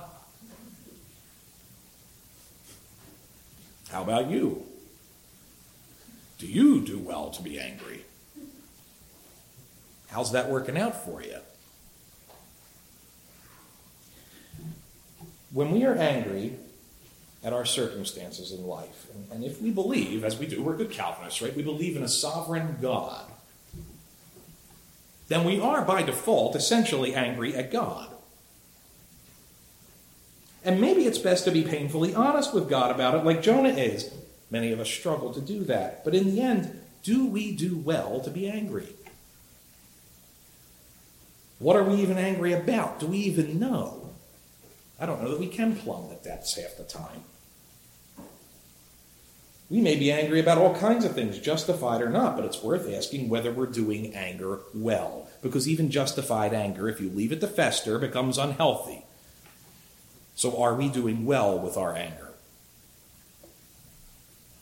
How 3.90 4.04
about 4.04 4.30
you? 4.30 4.64
Do 6.38 6.46
you 6.46 6.86
do 6.86 7.00
well 7.00 7.32
to 7.32 7.42
be 7.42 7.60
angry? 7.60 8.06
How's 10.10 10.32
that 10.34 10.50
working 10.50 10.78
out 10.78 11.04
for 11.04 11.24
you? 11.24 11.40
When 15.52 15.72
we 15.72 15.84
are 15.84 15.96
angry 15.96 16.54
at 17.44 17.54
our 17.54 17.66
circumstances 17.66 18.52
in 18.52 18.66
life, 18.66 19.08
and, 19.14 19.32
and 19.32 19.44
if 19.44 19.62
we 19.62 19.72
believe, 19.72 20.24
as 20.24 20.38
we 20.38 20.46
do, 20.46 20.62
we're 20.62 20.76
good 20.76 20.92
Calvinists, 20.92 21.42
right? 21.42 21.56
We 21.56 21.64
believe 21.64 21.96
in 21.96 22.04
a 22.04 22.08
sovereign 22.10 22.78
God, 22.82 23.26
then 25.30 25.46
we 25.46 25.60
are 25.60 25.84
by 25.86 26.02
default 26.02 26.56
essentially 26.56 27.16
angry 27.16 27.56
at 27.56 27.72
God. 27.72 28.10
And 30.66 30.82
maybe 30.82 31.06
it's 31.06 31.18
best 31.18 31.46
to 31.46 31.52
be 31.52 31.64
painfully 31.64 32.14
honest 32.14 32.54
with 32.54 32.70
God 32.70 32.92
about 32.92 33.16
it, 33.16 33.24
like 33.24 33.42
Jonah 33.42 33.70
is. 33.70 34.12
Many 34.52 34.72
of 34.72 34.80
us 34.80 34.90
struggle 34.90 35.34
to 35.34 35.40
do 35.40 35.64
that. 35.66 36.04
But 36.04 36.16
in 36.16 36.26
the 36.26 36.42
end, 36.42 36.82
do 37.04 37.28
we 37.28 37.56
do 37.56 37.78
well 37.78 38.20
to 38.22 38.30
be 38.30 38.50
angry? 38.50 38.88
What 41.60 41.76
are 41.76 41.84
we 41.84 41.96
even 41.96 42.18
angry 42.18 42.54
about? 42.54 43.00
Do 43.00 43.08
we 43.08 43.18
even 43.20 43.60
know? 43.60 43.99
I 45.00 45.06
don't 45.06 45.22
know 45.24 45.30
that 45.30 45.40
we 45.40 45.48
can 45.48 45.76
plumb 45.76 46.10
the 46.10 46.16
depths 46.16 46.56
half 46.56 46.76
the 46.78 46.84
time. 46.84 47.24
We 49.70 49.82
may 49.82 49.96
be 49.96 50.12
angry 50.12 50.40
about 50.40 50.58
all 50.58 50.76
kinds 50.76 51.06
of 51.06 51.14
things, 51.14 51.38
justified 51.38 52.02
or 52.02 52.10
not, 52.10 52.36
but 52.36 52.44
it's 52.44 52.64
worth 52.64 52.92
asking 52.92 53.30
whether 53.30 53.52
we're 53.52 53.68
doing 53.68 54.16
anger 54.16 54.60
well. 54.74 55.30
Because 55.44 55.68
even 55.68 55.92
justified 55.92 56.54
anger, 56.54 56.90
if 56.90 57.00
you 57.00 57.10
leave 57.10 57.32
it 57.32 57.40
to 57.42 57.48
fester, 57.48 58.00
becomes 58.00 58.40
unhealthy. 58.40 59.06
So 60.36 60.62
are 60.62 60.74
we 60.74 60.90
doing 60.90 61.26
well 61.26 61.60
with 61.60 61.78
our 61.78 61.96
anger? 61.96 62.30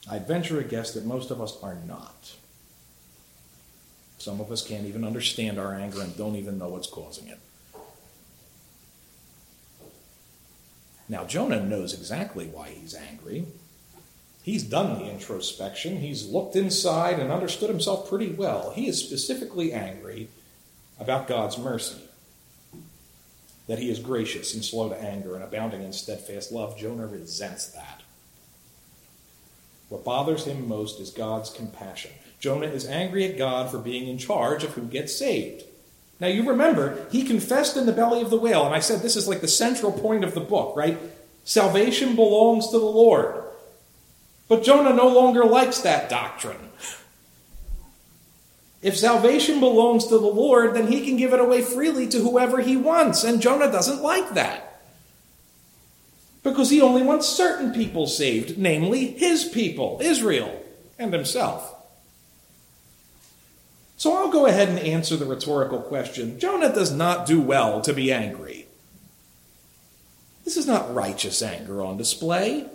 I'd 0.09 0.27
venture 0.27 0.59
a 0.59 0.63
guess 0.63 0.93
that 0.93 1.05
most 1.05 1.31
of 1.31 1.41
us 1.41 1.57
are 1.63 1.77
not. 1.87 2.35
Some 4.17 4.41
of 4.41 4.51
us 4.51 4.65
can't 4.65 4.85
even 4.85 5.05
understand 5.05 5.57
our 5.57 5.73
anger 5.73 6.01
and 6.01 6.17
don't 6.17 6.35
even 6.35 6.57
know 6.57 6.69
what's 6.69 6.89
causing 6.89 7.27
it. 7.27 7.39
Now, 11.09 11.23
Jonah 11.25 11.63
knows 11.63 11.93
exactly 11.93 12.47
why 12.47 12.69
he's 12.69 12.93
angry. 12.95 13.45
He's 14.43 14.63
done 14.63 14.99
the 14.99 15.09
introspection, 15.09 15.97
he's 15.97 16.29
looked 16.29 16.55
inside 16.55 17.19
and 17.19 17.31
understood 17.31 17.69
himself 17.69 18.07
pretty 18.07 18.29
well. 18.29 18.71
He 18.71 18.87
is 18.87 19.03
specifically 19.03 19.73
angry 19.73 20.29
about 20.99 21.27
God's 21.27 21.57
mercy. 21.57 22.01
That 23.67 23.79
he 23.79 23.89
is 23.89 23.99
gracious 23.99 24.53
and 24.53 24.63
slow 24.63 24.87
to 24.87 25.01
anger 25.01 25.35
and 25.35 25.43
abounding 25.43 25.83
in 25.83 25.91
steadfast 25.91 26.53
love. 26.53 26.77
Jonah 26.77 27.07
resents 27.07 27.67
that. 27.67 28.03
What 29.89 30.05
bothers 30.05 30.45
him 30.45 30.67
most 30.67 30.99
is 30.99 31.09
God's 31.09 31.49
compassion. 31.49 32.11
Jonah 32.39 32.67
is 32.67 32.85
angry 32.85 33.25
at 33.25 33.37
God 33.37 33.69
for 33.69 33.79
being 33.79 34.07
in 34.07 34.17
charge 34.17 34.63
of 34.63 34.71
who 34.71 34.83
gets 34.83 35.13
saved. 35.13 35.63
Now, 36.19 36.27
you 36.27 36.47
remember, 36.47 37.05
he 37.11 37.23
confessed 37.23 37.77
in 37.77 37.85
the 37.85 37.91
belly 37.91 38.21
of 38.21 38.29
the 38.29 38.39
whale, 38.39 38.65
and 38.65 38.73
I 38.73 38.79
said 38.79 39.01
this 39.01 39.15
is 39.15 39.27
like 39.27 39.41
the 39.41 39.47
central 39.47 39.91
point 39.91 40.23
of 40.23 40.33
the 40.33 40.39
book, 40.39 40.75
right? 40.75 40.97
Salvation 41.43 42.15
belongs 42.15 42.69
to 42.71 42.79
the 42.79 42.85
Lord. 42.85 43.43
But 44.47 44.63
Jonah 44.63 44.93
no 44.93 45.07
longer 45.07 45.45
likes 45.45 45.79
that 45.79 46.09
doctrine. 46.09 46.69
If 48.81 48.97
salvation 48.97 49.59
belongs 49.59 50.07
to 50.07 50.17
the 50.17 50.27
Lord, 50.27 50.73
then 50.73 50.87
he 50.87 51.05
can 51.05 51.17
give 51.17 51.33
it 51.33 51.39
away 51.39 51.61
freely 51.61 52.07
to 52.07 52.19
whoever 52.19 52.61
he 52.61 52.77
wants. 52.77 53.23
And 53.23 53.41
Jonah 53.41 53.71
doesn't 53.71 54.01
like 54.01 54.33
that. 54.33 54.81
Because 56.43 56.69
he 56.69 56.81
only 56.81 57.01
wants 57.01 57.27
certain 57.27 57.73
people 57.73 58.07
saved, 58.07 58.57
namely 58.57 59.07
his 59.07 59.45
people, 59.45 59.99
Israel, 60.01 60.63
and 60.97 61.11
himself. 61.11 61.75
So 63.97 64.15
I'll 64.15 64.31
go 64.31 64.45
ahead 64.45 64.69
and 64.69 64.77
answer 64.77 65.17
the 65.17 65.25
rhetorical 65.25 65.79
question 65.79 66.39
Jonah 66.39 66.73
does 66.73 66.91
not 66.91 67.25
do 67.25 67.41
well 67.41 67.81
to 67.81 67.93
be 67.93 68.11
angry. 68.11 68.67
This 70.45 70.55
is 70.55 70.67
not 70.67 70.93
righteous 70.93 71.41
anger 71.41 71.81
on 71.81 71.97
display. 71.97 72.67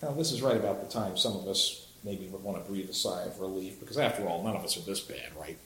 Now, 0.00 0.12
this 0.12 0.32
is 0.32 0.42
right 0.42 0.56
about 0.56 0.80
the 0.80 0.92
time 0.92 1.16
some 1.16 1.34
of 1.34 1.48
us 1.48 1.88
maybe 2.04 2.26
would 2.28 2.42
want 2.42 2.62
to 2.62 2.70
breathe 2.70 2.90
a 2.90 2.94
sigh 2.94 3.22
of 3.22 3.40
relief, 3.40 3.80
because 3.80 3.98
after 3.98 4.26
all, 4.28 4.42
none 4.42 4.54
of 4.54 4.62
us 4.62 4.76
are 4.76 4.82
this 4.82 5.00
bad, 5.00 5.30
right? 5.38 5.56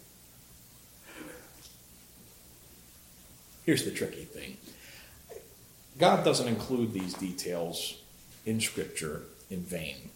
Here's 3.67 3.85
the 3.85 3.91
tricky 3.91 4.25
thing 4.25 4.57
God 5.99 6.25
doesn't 6.25 6.49
include 6.49 6.93
these 6.93 7.15
details 7.15 7.99
in 8.47 8.61
Scripture 8.61 9.23
in 9.51 9.61
vain. 9.61 10.11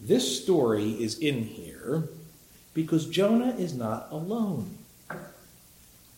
This 0.00 0.42
story 0.42 0.90
is 0.92 1.18
in 1.18 1.44
here 1.44 2.08
because 2.74 3.06
Jonah 3.06 3.54
is 3.56 3.74
not 3.74 4.08
alone. 4.10 4.78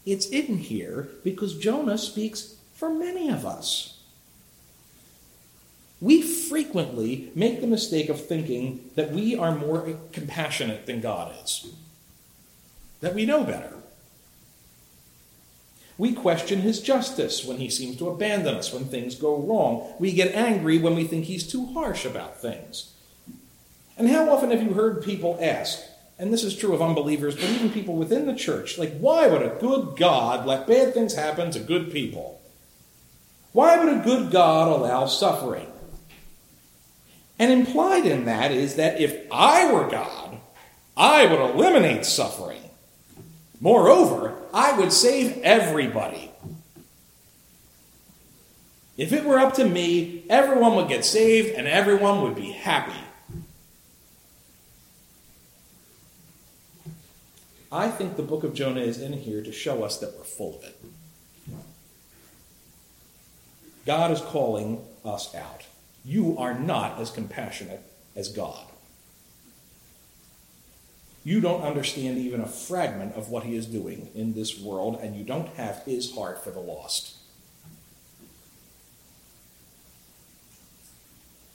It's 0.05 0.27
in 0.27 0.59
here 0.59 1.09
because 1.25 1.59
Jonah 1.59 1.99
speaks 1.99 2.57
for 2.75 2.91
many 2.91 3.29
of 3.29 3.45
us. 3.45 3.99
We 6.01 6.21
frequently 6.23 7.31
make 7.35 7.61
the 7.61 7.67
mistake 7.67 8.09
of 8.09 8.25
thinking 8.25 8.91
that 8.97 9.13
we 9.13 9.37
are 9.37 9.55
more 9.55 9.97
compassionate 10.13 10.87
than 10.87 11.01
God 11.01 11.35
is, 11.43 11.73
that 13.01 13.15
we 13.15 13.25
know 13.25 13.45
better. 13.45 13.73
We 15.99 16.13
question 16.13 16.61
his 16.61 16.81
justice 16.81 17.45
when 17.45 17.57
he 17.57 17.71
seems 17.71 17.97
to 17.99 18.09
abandon 18.11 18.55
us 18.55 18.73
when 18.73 18.85
things 18.85 19.15
go 19.15 19.37
wrong. 19.37 19.95
We 19.99 20.13
get 20.13 20.35
angry 20.35 20.79
when 20.79 20.95
we 20.95 21.05
think 21.05 21.25
he's 21.25 21.47
too 21.47 21.73
harsh 21.73 22.05
about 22.05 22.41
things. 22.41 22.93
And 23.97 24.09
how 24.09 24.31
often 24.31 24.51
have 24.51 24.63
you 24.63 24.75
heard 24.75 25.03
people 25.03 25.39
ask, 25.41 25.81
and 26.19 26.33
this 26.33 26.45
is 26.45 26.55
true 26.55 26.75
of 26.75 26.83
unbelievers, 26.83 27.35
but 27.35 27.45
even 27.45 27.71
people 27.71 27.97
within 27.97 28.27
the 28.27 28.35
church, 28.35 28.77
like, 28.77 28.99
why 28.99 29.27
would 29.27 29.43
a 29.43 29.57
good 29.59 29.97
God 29.97 30.47
let 30.47 30.67
bad 30.67 30.93
things 30.93 31.15
happen 31.15 31.51
to 31.53 31.61
good 31.61 31.91
people? 31.91 32.41
Why 33.53 33.83
would 33.83 33.97
a 33.97 34.05
good 34.05 34.31
God 34.31 34.69
allow 34.69 35.07
suffering? 35.07 35.73
And 37.39 37.51
implied 37.51 38.05
in 38.05 38.27
that 38.27 38.53
is 38.53 38.77
that 38.77 39.01
if 39.01 39.17
I 39.31 39.73
were 39.73 39.89
God, 39.89 40.39
I 40.95 41.25
would 41.27 41.41
eliminate 41.41 42.05
suffering. 42.05 42.63
Moreover, 43.61 44.35
I 44.53 44.79
would 44.79 44.93
save 44.93 45.39
everybody. 45.43 46.31
If 48.97 49.13
it 49.13 49.25
were 49.25 49.39
up 49.39 49.55
to 49.55 49.65
me, 49.65 50.25
everyone 50.31 50.75
would 50.77 50.89
get 50.89 51.05
saved 51.05 51.55
and 51.55 51.67
everyone 51.67 52.23
would 52.23 52.35
be 52.35 52.53
happy. 52.53 52.93
I 57.71 57.89
think 57.89 58.17
the 58.17 58.23
book 58.23 58.45
of 58.45 58.55
Jonah 58.55 58.81
is 58.81 59.01
in 59.01 59.13
here 59.13 59.43
to 59.43 59.53
show 59.53 59.83
us 59.85 59.99
that 59.99 60.17
we're 60.17 60.25
full 60.25 60.57
of 60.59 60.65
it. 60.65 60.79
God 63.85 64.11
is 64.11 64.21
calling 64.21 64.83
us 65.05 65.35
out. 65.35 65.67
You 66.05 66.39
are 66.39 66.55
not 66.55 66.99
as 66.99 67.11
compassionate 67.11 67.83
as 68.15 68.29
God. 68.29 68.65
You 71.27 71.41
don't 71.41 71.63
understand 71.63 72.19
even 72.19 72.41
a 72.41 72.47
fragment 72.47 73.17
of 73.17 73.31
what 73.31 73.43
He 73.43 73.57
is 73.57 73.67
doing 73.67 74.11
in 74.15 74.35
this 74.35 74.61
world, 74.61 75.01
and 75.03 75.17
you 75.17 75.25
don't 75.25 75.49
have 75.57 75.83
His 75.83 76.15
heart 76.15 76.45
for 76.45 76.53
the 76.53 76.61
lost. 76.61 77.17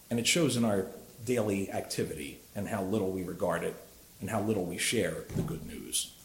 And 0.10 0.20
it 0.20 0.28
shows 0.28 0.58
in 0.58 0.66
our 0.66 0.88
daily 1.26 1.72
activity 1.72 2.42
and 2.54 2.68
how 2.68 2.84
little 2.84 3.12
we 3.12 3.24
regard 3.24 3.64
it 3.64 3.78
and 4.20 4.30
how 4.30 4.42
little 4.42 4.66
we 4.66 4.78
share 4.78 5.24
the 5.38 5.42
good 5.42 5.66
news. 5.66 6.18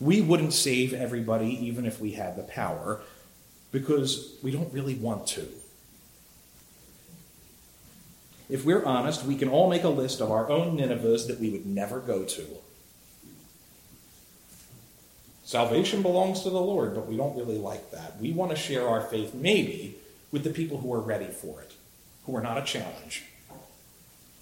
We 0.00 0.20
wouldn't 0.22 0.54
save 0.54 0.92
everybody 0.92 1.50
even 1.64 1.86
if 1.86 2.00
we 2.00 2.10
had 2.10 2.34
the 2.34 2.42
power 2.42 3.00
because 3.70 4.34
we 4.42 4.50
don't 4.50 4.72
really 4.72 4.96
want 4.96 5.28
to. 5.28 5.46
If 8.48 8.64
we're 8.64 8.84
honest, 8.84 9.24
we 9.24 9.36
can 9.36 9.48
all 9.48 9.70
make 9.70 9.84
a 9.84 9.88
list 9.88 10.20
of 10.20 10.30
our 10.30 10.50
own 10.50 10.78
Ninevehs 10.78 11.26
that 11.26 11.40
we 11.40 11.50
would 11.50 11.66
never 11.66 12.00
go 12.00 12.24
to. 12.24 12.46
Salvation 15.44 16.02
belongs 16.02 16.42
to 16.42 16.50
the 16.50 16.60
Lord, 16.60 16.94
but 16.94 17.06
we 17.06 17.16
don't 17.16 17.36
really 17.36 17.58
like 17.58 17.90
that. 17.90 18.18
We 18.20 18.32
want 18.32 18.50
to 18.50 18.56
share 18.56 18.88
our 18.88 19.02
faith, 19.02 19.34
maybe, 19.34 19.96
with 20.30 20.44
the 20.44 20.50
people 20.50 20.78
who 20.78 20.92
are 20.94 21.00
ready 21.00 21.26
for 21.26 21.60
it, 21.60 21.72
who 22.24 22.36
are 22.36 22.42
not 22.42 22.58
a 22.58 22.62
challenge, 22.62 23.24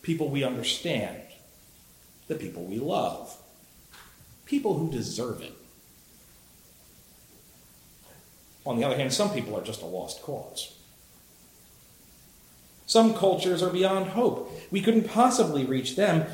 people 0.02 0.28
we 0.28 0.44
understand, 0.44 1.20
the 2.28 2.36
people 2.36 2.64
we 2.64 2.78
love, 2.78 3.36
people 4.46 4.78
who 4.78 4.90
deserve 4.90 5.40
it. 5.40 5.54
On 8.64 8.76
the 8.76 8.84
other 8.84 8.96
hand, 8.96 9.12
some 9.12 9.30
people 9.30 9.56
are 9.56 9.64
just 9.64 9.82
a 9.82 9.86
lost 9.86 10.22
cause. 10.22 10.76
Some 12.90 13.14
cultures 13.14 13.62
are 13.62 13.70
beyond 13.70 14.08
hope. 14.08 14.50
We 14.72 14.80
couldn't 14.80 15.08
possibly 15.08 15.64
reach 15.64 15.94
them. 15.94 16.26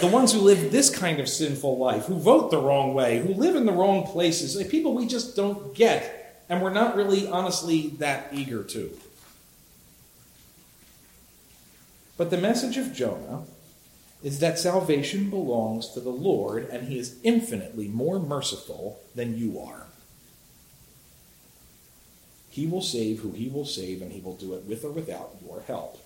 The 0.00 0.06
ones 0.06 0.32
who 0.32 0.38
live 0.38 0.72
this 0.72 0.88
kind 0.88 1.20
of 1.20 1.28
sinful 1.28 1.76
life, 1.76 2.06
who 2.06 2.18
vote 2.18 2.50
the 2.50 2.62
wrong 2.62 2.94
way, 2.94 3.18
who 3.18 3.34
live 3.34 3.54
in 3.54 3.66
the 3.66 3.74
wrong 3.74 4.06
places, 4.06 4.56
people 4.68 4.94
we 4.94 5.06
just 5.06 5.36
don't 5.36 5.74
get, 5.74 6.42
and 6.48 6.62
we're 6.62 6.72
not 6.72 6.96
really 6.96 7.28
honestly 7.28 7.88
that 7.98 8.28
eager 8.32 8.64
to. 8.64 8.90
But 12.16 12.30
the 12.30 12.38
message 12.38 12.78
of 12.78 12.94
Jonah 12.94 13.42
is 14.22 14.38
that 14.38 14.58
salvation 14.58 15.28
belongs 15.28 15.90
to 15.90 16.00
the 16.00 16.08
Lord, 16.08 16.70
and 16.70 16.88
he 16.88 16.98
is 16.98 17.18
infinitely 17.22 17.86
more 17.86 18.18
merciful 18.18 18.98
than 19.14 19.36
you 19.36 19.60
are. 19.60 19.87
He 22.50 22.66
will 22.66 22.82
save 22.82 23.20
who 23.20 23.32
he 23.32 23.48
will 23.48 23.64
save, 23.64 24.02
and 24.02 24.10
he 24.10 24.20
will 24.20 24.36
do 24.36 24.54
it 24.54 24.64
with 24.64 24.84
or 24.84 24.90
without 24.90 25.36
your 25.44 25.60
help. 25.66 26.02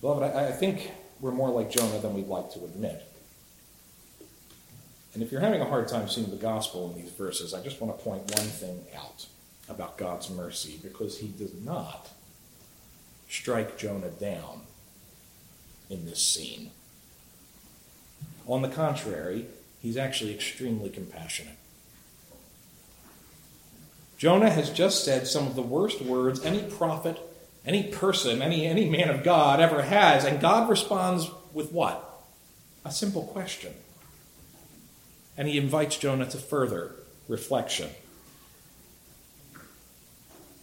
Beloved, 0.00 0.22
I, 0.22 0.48
I 0.48 0.52
think 0.52 0.92
we're 1.20 1.32
more 1.32 1.50
like 1.50 1.70
Jonah 1.70 1.98
than 1.98 2.14
we'd 2.14 2.28
like 2.28 2.52
to 2.52 2.64
admit. 2.64 3.02
And 5.14 5.22
if 5.22 5.32
you're 5.32 5.40
having 5.40 5.62
a 5.62 5.64
hard 5.64 5.88
time 5.88 6.08
seeing 6.08 6.30
the 6.30 6.36
gospel 6.36 6.90
in 6.90 7.02
these 7.02 7.10
verses, 7.10 7.54
I 7.54 7.62
just 7.62 7.80
want 7.80 7.96
to 7.96 8.04
point 8.04 8.22
one 8.36 8.46
thing 8.46 8.84
out 8.94 9.26
about 9.68 9.96
God's 9.96 10.28
mercy, 10.30 10.78
because 10.82 11.18
he 11.18 11.28
does 11.28 11.54
not 11.64 12.10
strike 13.28 13.78
Jonah 13.78 14.10
down 14.10 14.60
in 15.90 16.04
this 16.04 16.22
scene. 16.22 16.70
On 18.46 18.62
the 18.62 18.68
contrary, 18.68 19.46
he's 19.80 19.96
actually 19.96 20.34
extremely 20.34 20.90
compassionate. 20.90 21.56
Jonah 24.18 24.50
has 24.50 24.70
just 24.70 25.04
said 25.04 25.26
some 25.26 25.46
of 25.46 25.54
the 25.54 25.62
worst 25.62 26.00
words 26.00 26.44
any 26.44 26.62
prophet, 26.62 27.18
any 27.66 27.82
person, 27.84 28.40
any, 28.40 28.66
any 28.66 28.88
man 28.88 29.10
of 29.10 29.22
God 29.22 29.60
ever 29.60 29.82
has, 29.82 30.24
and 30.24 30.40
God 30.40 30.70
responds 30.70 31.30
with 31.52 31.72
what? 31.72 32.02
A 32.84 32.90
simple 32.90 33.24
question. 33.24 33.74
And 35.36 35.48
he 35.48 35.58
invites 35.58 35.98
Jonah 35.98 36.28
to 36.30 36.38
further 36.38 36.94
reflection. 37.28 37.90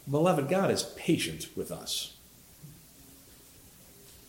Beloved, 0.10 0.50
God 0.50 0.72
is 0.72 0.84
patient 0.98 1.48
with 1.56 1.72
us. 1.72 2.14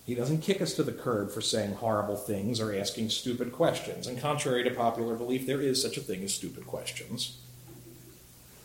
He 0.04 0.14
doesn't 0.14 0.42
kick 0.42 0.60
us 0.60 0.74
to 0.74 0.82
the 0.82 0.92
curb 0.92 1.30
for 1.30 1.40
saying 1.40 1.76
horrible 1.76 2.16
things 2.16 2.60
or 2.60 2.74
asking 2.74 3.08
stupid 3.08 3.52
questions. 3.52 4.06
And 4.06 4.20
contrary 4.20 4.62
to 4.64 4.70
popular 4.70 5.14
belief, 5.16 5.46
there 5.46 5.62
is 5.62 5.80
such 5.80 5.96
a 5.96 6.02
thing 6.02 6.22
as 6.22 6.34
stupid 6.34 6.66
questions. 6.66 7.38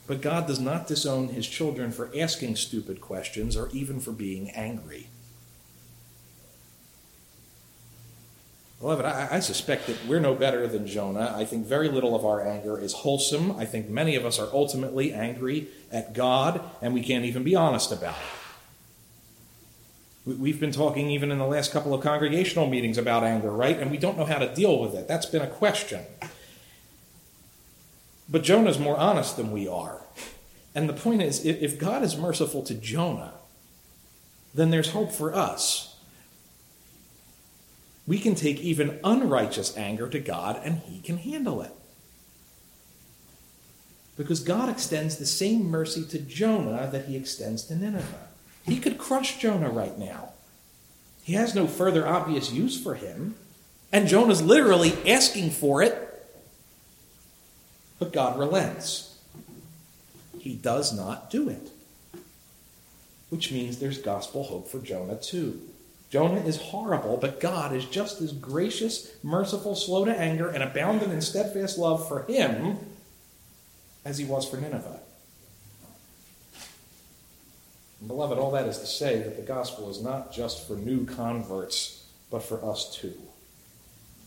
But 0.06 0.22
God 0.22 0.48
does 0.48 0.60
not 0.60 0.88
disown 0.88 1.30
his 1.30 1.48
children 1.48 1.92
for 1.92 2.10
asking 2.18 2.58
stupid 2.58 3.00
questions 3.00 3.56
or 3.56 3.70
even 3.72 4.00
for 4.02 4.12
being 4.12 4.50
angry. 4.50 5.08
Beloved, 8.82 9.06
I, 9.06 9.28
I, 9.34 9.40
suspect 9.42 9.88
that 9.88 9.98
we're 10.08 10.22
no 10.22 10.34
better 10.34 10.66
than 10.66 10.88
Jonah. 10.88 11.34
I 11.36 11.44
think 11.44 11.66
very 11.66 11.90
little 11.90 12.16
of 12.16 12.26
our 12.26 12.42
anger 12.42 12.80
is 12.80 12.94
wholesome. 12.94 13.52
I 13.58 13.66
think 13.66 13.90
many 13.90 14.16
of 14.16 14.26
us 14.26 14.40
are 14.40 14.48
ultimately 14.54 15.14
angry 15.14 15.68
at 15.92 16.14
God, 16.14 16.62
and 16.82 16.94
we 16.94 17.04
can't 17.04 17.26
even 17.26 17.44
be 17.44 17.56
honest 17.56 17.92
about 17.92 18.16
it. 18.16 18.39
We've 20.38 20.60
been 20.60 20.72
talking 20.72 21.10
even 21.10 21.32
in 21.32 21.40
the 21.40 21.46
last 21.46 21.72
couple 21.72 21.94
of 21.94 22.02
congregational 22.02 22.68
meetings 22.68 22.98
about 22.98 23.24
anger, 23.24 23.50
right? 23.50 23.80
And 23.80 23.90
we 23.90 23.98
don't 23.98 24.18
know 24.18 24.26
how 24.26 24.38
to 24.38 24.54
deal 24.54 24.80
with 24.80 24.94
it. 24.94 25.08
That's 25.08 25.26
been 25.26 25.42
a 25.42 25.48
question. 25.48 26.06
But 28.30 28.44
Jonah's 28.44 28.78
more 28.78 28.98
honest 28.98 29.38
than 29.38 29.52
we 29.52 29.68
are. 29.68 30.02
And 30.76 30.88
the 30.88 30.94
point 30.94 31.24
is 31.24 31.44
if 31.46 31.80
God 31.80 32.04
is 32.04 32.16
merciful 32.16 32.62
to 32.64 32.76
Jonah, 32.76 33.34
then 34.54 34.70
there's 34.70 34.92
hope 34.92 35.12
for 35.12 35.34
us. 35.34 35.98
We 38.06 38.20
can 38.20 38.36
take 38.36 38.60
even 38.60 39.00
unrighteous 39.04 39.76
anger 39.78 40.08
to 40.10 40.20
God 40.20 40.62
and 40.64 40.80
He 40.80 41.00
can 41.02 41.18
handle 41.18 41.62
it. 41.62 41.72
Because 44.18 44.42
God 44.42 44.70
extends 44.70 45.18
the 45.18 45.26
same 45.26 45.70
mercy 45.70 46.04
to 46.06 46.20
Jonah 46.20 46.90
that 46.92 47.06
He 47.06 47.16
extends 47.16 47.64
to 47.64 47.76
Nineveh. 47.76 48.29
He 48.70 48.80
could 48.80 48.98
crush 48.98 49.40
Jonah 49.40 49.70
right 49.70 49.98
now. 49.98 50.30
He 51.24 51.34
has 51.34 51.54
no 51.54 51.68
further 51.68 52.08
obvious 52.08 52.52
use 52.52 52.82
for 52.82 52.96
him. 52.96 53.36
And 53.92 54.08
Jonah's 54.08 54.42
literally 54.42 54.94
asking 55.08 55.52
for 55.52 55.82
it 55.82 56.10
but 58.00 58.14
God 58.14 58.40
relents. 58.40 59.18
He 60.40 60.56
does 60.56 60.96
not 60.96 61.30
do 61.30 61.50
it. 61.50 61.70
Which 63.30 63.52
means 63.52 63.78
there's 63.78 64.00
gospel 64.00 64.44
hope 64.46 64.70
for 64.70 64.80
Jonah 64.80 65.18
too. 65.18 65.62
Jonah 66.10 66.42
is 66.42 66.60
horrible, 66.60 67.18
but 67.18 67.40
God 67.40 67.76
is 67.76 67.86
just 67.86 68.20
as 68.22 68.32
gracious, 68.32 69.12
merciful, 69.22 69.76
slow 69.76 70.06
to 70.06 70.18
anger, 70.18 70.48
and 70.48 70.64
abounding 70.64 71.12
in 71.12 71.22
steadfast 71.22 71.78
love 71.78 72.08
for 72.08 72.24
him 72.24 72.80
as 74.04 74.18
he 74.18 74.26
was 74.26 74.50
for 74.50 74.58
Nineveh. 74.58 75.02
Beloved, 78.06 78.38
all 78.38 78.52
that 78.52 78.68
is 78.68 78.80
to 78.80 78.86
say 78.86 79.20
that 79.20 79.36
the 79.36 79.42
gospel 79.42 79.90
is 79.90 80.02
not 80.02 80.32
just 80.32 80.68
for 80.68 80.76
new 80.76 81.06
converts, 81.06 82.06
but 82.32 82.44
for 82.44 82.64
us 82.64 82.96
too. 82.96 83.18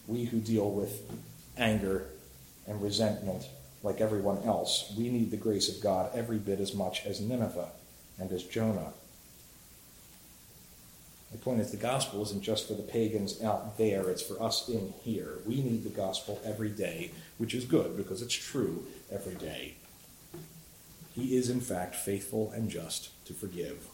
We 0.06 0.24
who 0.24 0.40
deal 0.40 0.70
with 0.70 1.00
anger 1.56 2.06
and 2.66 2.82
resentment 2.82 3.44
like 3.82 4.00
everyone 4.00 4.42
else, 4.44 4.92
we 4.96 5.08
need 5.08 5.30
the 5.30 5.36
grace 5.36 5.74
of 5.74 5.82
God 5.82 6.10
every 6.14 6.38
bit 6.38 6.60
as 6.60 6.74
much 6.74 7.04
as 7.04 7.20
Nineveh 7.20 7.70
and 8.18 8.30
as 8.30 8.44
Jonah. 8.44 8.92
The 11.32 11.38
point 11.38 11.60
is, 11.60 11.70
the 11.70 11.78
gospel 11.78 12.22
isn't 12.22 12.42
just 12.42 12.68
for 12.68 12.74
the 12.74 12.82
pagans 12.82 13.42
out 13.42 13.78
there, 13.78 14.10
it's 14.10 14.22
for 14.22 14.40
us 14.40 14.68
in 14.68 14.92
here. 15.02 15.38
We 15.46 15.56
need 15.56 15.82
the 15.82 15.88
gospel 15.88 16.38
every 16.44 16.68
day, 16.68 17.10
which 17.38 17.54
is 17.54 17.64
good 17.64 17.96
because 17.96 18.20
it's 18.20 18.34
true 18.34 18.84
every 19.10 19.34
day. 19.34 19.76
He 21.14 21.36
is, 21.36 21.50
in 21.50 21.60
fact, 21.60 21.94
faithful 21.94 22.50
and 22.52 22.70
just 22.70 23.10
to 23.26 23.34
forgive. 23.34 23.86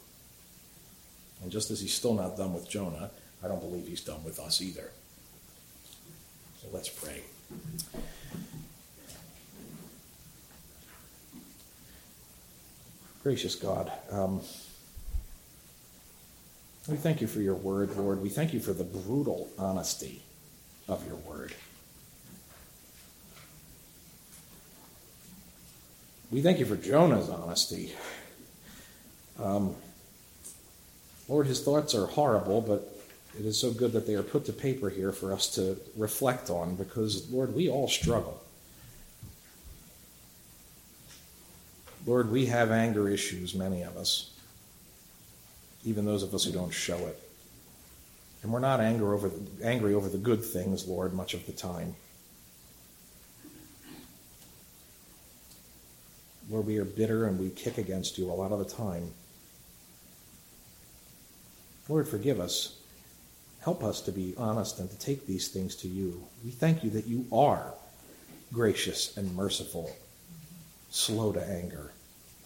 And 1.42 1.50
just 1.50 1.70
as 1.70 1.81
he's 1.81 1.94
still 1.94 2.14
not 2.14 2.37
done 2.37 2.54
with 2.54 2.68
Jonah, 2.68 3.11
I 3.42 3.48
don't 3.48 3.61
believe 3.61 3.87
he's 3.87 4.00
done 4.00 4.24
with 4.24 4.38
us 4.38 4.61
either. 4.61 4.90
So 6.61 6.68
let's 6.72 6.88
pray. 6.88 7.22
Gracious 13.22 13.57
God, 13.57 13.92
um, 14.11 14.40
we 16.88 16.96
thank 16.96 17.20
you 17.20 17.26
for 17.26 17.40
your 17.40 17.54
word, 17.54 17.94
Lord. 17.96 18.22
We 18.22 18.28
thank 18.28 18.54
you 18.54 18.61
for 18.61 18.72
the 18.72 18.85
brutal 18.85 19.50
honesty 19.59 20.22
of 20.88 21.07
your 21.07 21.16
word. 21.16 21.52
We 26.30 26.42
thank 26.42 26.58
you 26.58 26.66
for 26.66 26.76
Jonah's 26.76 27.30
honesty. 27.30 27.94
Um, 29.38 29.74
Lord, 31.26 31.46
his 31.46 31.62
thoughts 31.62 31.94
are 31.94 32.04
horrible, 32.04 32.60
but 32.60 32.98
it 33.38 33.46
is 33.46 33.58
so 33.58 33.70
good 33.70 33.92
that 33.92 34.06
they 34.06 34.14
are 34.14 34.22
put 34.22 34.44
to 34.46 34.52
paper 34.52 34.90
here 34.90 35.10
for 35.10 35.32
us 35.32 35.48
to 35.54 35.78
reflect 35.96 36.50
on 36.50 36.74
because, 36.74 37.30
Lord, 37.30 37.54
we 37.54 37.70
all 37.70 37.88
struggle. 37.88 38.42
Lord, 42.06 42.30
we 42.30 42.46
have 42.46 42.70
anger 42.70 43.08
issues, 43.08 43.54
many 43.54 43.82
of 43.82 43.96
us, 43.96 44.30
even 45.84 46.04
those 46.04 46.22
of 46.22 46.34
us 46.34 46.44
who 46.44 46.52
don't 46.52 46.72
show 46.72 46.98
it. 46.98 47.18
And 48.42 48.52
we're 48.52 48.60
not 48.60 48.80
over, 48.80 49.30
the, 49.30 49.66
angry 49.66 49.94
over 49.94 50.08
the 50.08 50.18
good 50.18 50.44
things, 50.44 50.86
Lord, 50.86 51.14
much 51.14 51.32
of 51.32 51.46
the 51.46 51.52
time. 51.52 51.96
Lord, 56.50 56.66
we 56.66 56.78
are 56.78 56.84
bitter 56.84 57.26
and 57.26 57.38
we 57.38 57.50
kick 57.50 57.78
against 57.78 58.18
you 58.18 58.30
a 58.30 58.32
lot 58.32 58.52
of 58.52 58.58
the 58.58 58.64
time. 58.64 59.11
Lord, 61.88 62.08
forgive 62.08 62.40
us. 62.40 62.76
Help 63.61 63.82
us 63.82 64.00
to 64.02 64.12
be 64.12 64.34
honest 64.37 64.78
and 64.78 64.90
to 64.90 64.98
take 64.98 65.26
these 65.26 65.48
things 65.48 65.74
to 65.76 65.88
you. 65.88 66.22
We 66.44 66.50
thank 66.50 66.84
you 66.84 66.90
that 66.90 67.06
you 67.06 67.26
are 67.32 67.74
gracious 68.52 69.16
and 69.16 69.34
merciful, 69.34 69.90
slow 70.90 71.32
to 71.32 71.44
anger 71.44 71.92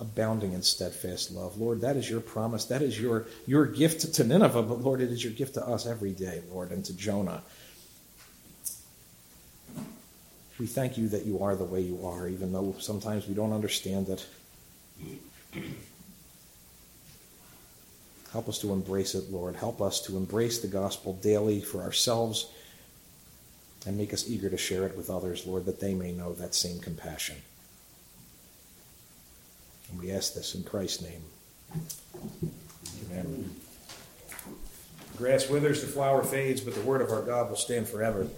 abounding 0.02 0.52
in 0.52 0.62
steadfast 0.62 1.30
love. 1.30 1.56
Lord, 1.58 1.80
that 1.82 1.96
is 1.96 2.10
your 2.10 2.20
promise. 2.20 2.66
That 2.66 2.82
is 2.82 3.00
your, 3.00 3.26
your 3.46 3.66
gift 3.66 4.12
to 4.14 4.24
Nineveh, 4.24 4.64
but 4.64 4.80
Lord, 4.80 5.00
it 5.00 5.10
is 5.10 5.22
your 5.22 5.32
gift 5.32 5.54
to 5.54 5.64
us 5.66 5.86
every 5.86 6.10
day, 6.10 6.42
Lord, 6.50 6.72
and 6.72 6.84
to 6.84 6.96
Jonah. 6.96 7.42
We 10.58 10.66
thank 10.66 10.96
you 10.96 11.08
that 11.08 11.24
you 11.24 11.42
are 11.42 11.56
the 11.56 11.64
way 11.64 11.80
you 11.80 12.06
are, 12.06 12.28
even 12.28 12.52
though 12.52 12.74
sometimes 12.78 13.26
we 13.26 13.34
don't 13.34 13.52
understand 13.52 14.08
it. 14.08 14.26
Help 18.32 18.48
us 18.48 18.58
to 18.60 18.72
embrace 18.72 19.14
it, 19.14 19.30
Lord. 19.30 19.56
Help 19.56 19.82
us 19.82 20.00
to 20.02 20.16
embrace 20.16 20.60
the 20.60 20.68
gospel 20.68 21.14
daily 21.14 21.60
for 21.60 21.82
ourselves 21.82 22.50
and 23.86 23.96
make 23.96 24.14
us 24.14 24.28
eager 24.28 24.48
to 24.48 24.56
share 24.56 24.86
it 24.86 24.96
with 24.96 25.10
others, 25.10 25.46
Lord, 25.46 25.66
that 25.66 25.80
they 25.80 25.94
may 25.94 26.12
know 26.12 26.32
that 26.34 26.54
same 26.54 26.80
compassion. 26.80 27.36
And 29.90 30.00
we 30.00 30.12
ask 30.12 30.34
this 30.34 30.54
in 30.54 30.62
Christ's 30.62 31.02
name. 31.02 31.22
Amen. 33.04 33.50
Grass 35.18 35.48
withers, 35.48 35.82
the 35.82 35.86
flower 35.86 36.22
fades, 36.22 36.60
but 36.60 36.74
the 36.74 36.80
word 36.80 37.02
of 37.02 37.10
our 37.10 37.22
God 37.22 37.50
will 37.50 37.56
stand 37.56 37.88
forever. 37.88 38.28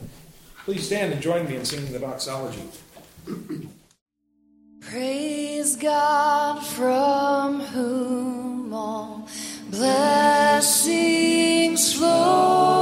Please 0.64 0.86
stand 0.86 1.12
and 1.12 1.20
join 1.20 1.46
me 1.46 1.56
in 1.56 1.64
singing 1.64 1.92
the 1.92 1.98
doxology. 1.98 2.62
Praise 4.80 5.76
God 5.76 6.64
from 6.64 7.60
whom 7.60 8.72
all 8.72 9.28
blessings 9.70 10.72
flow. 11.92 12.73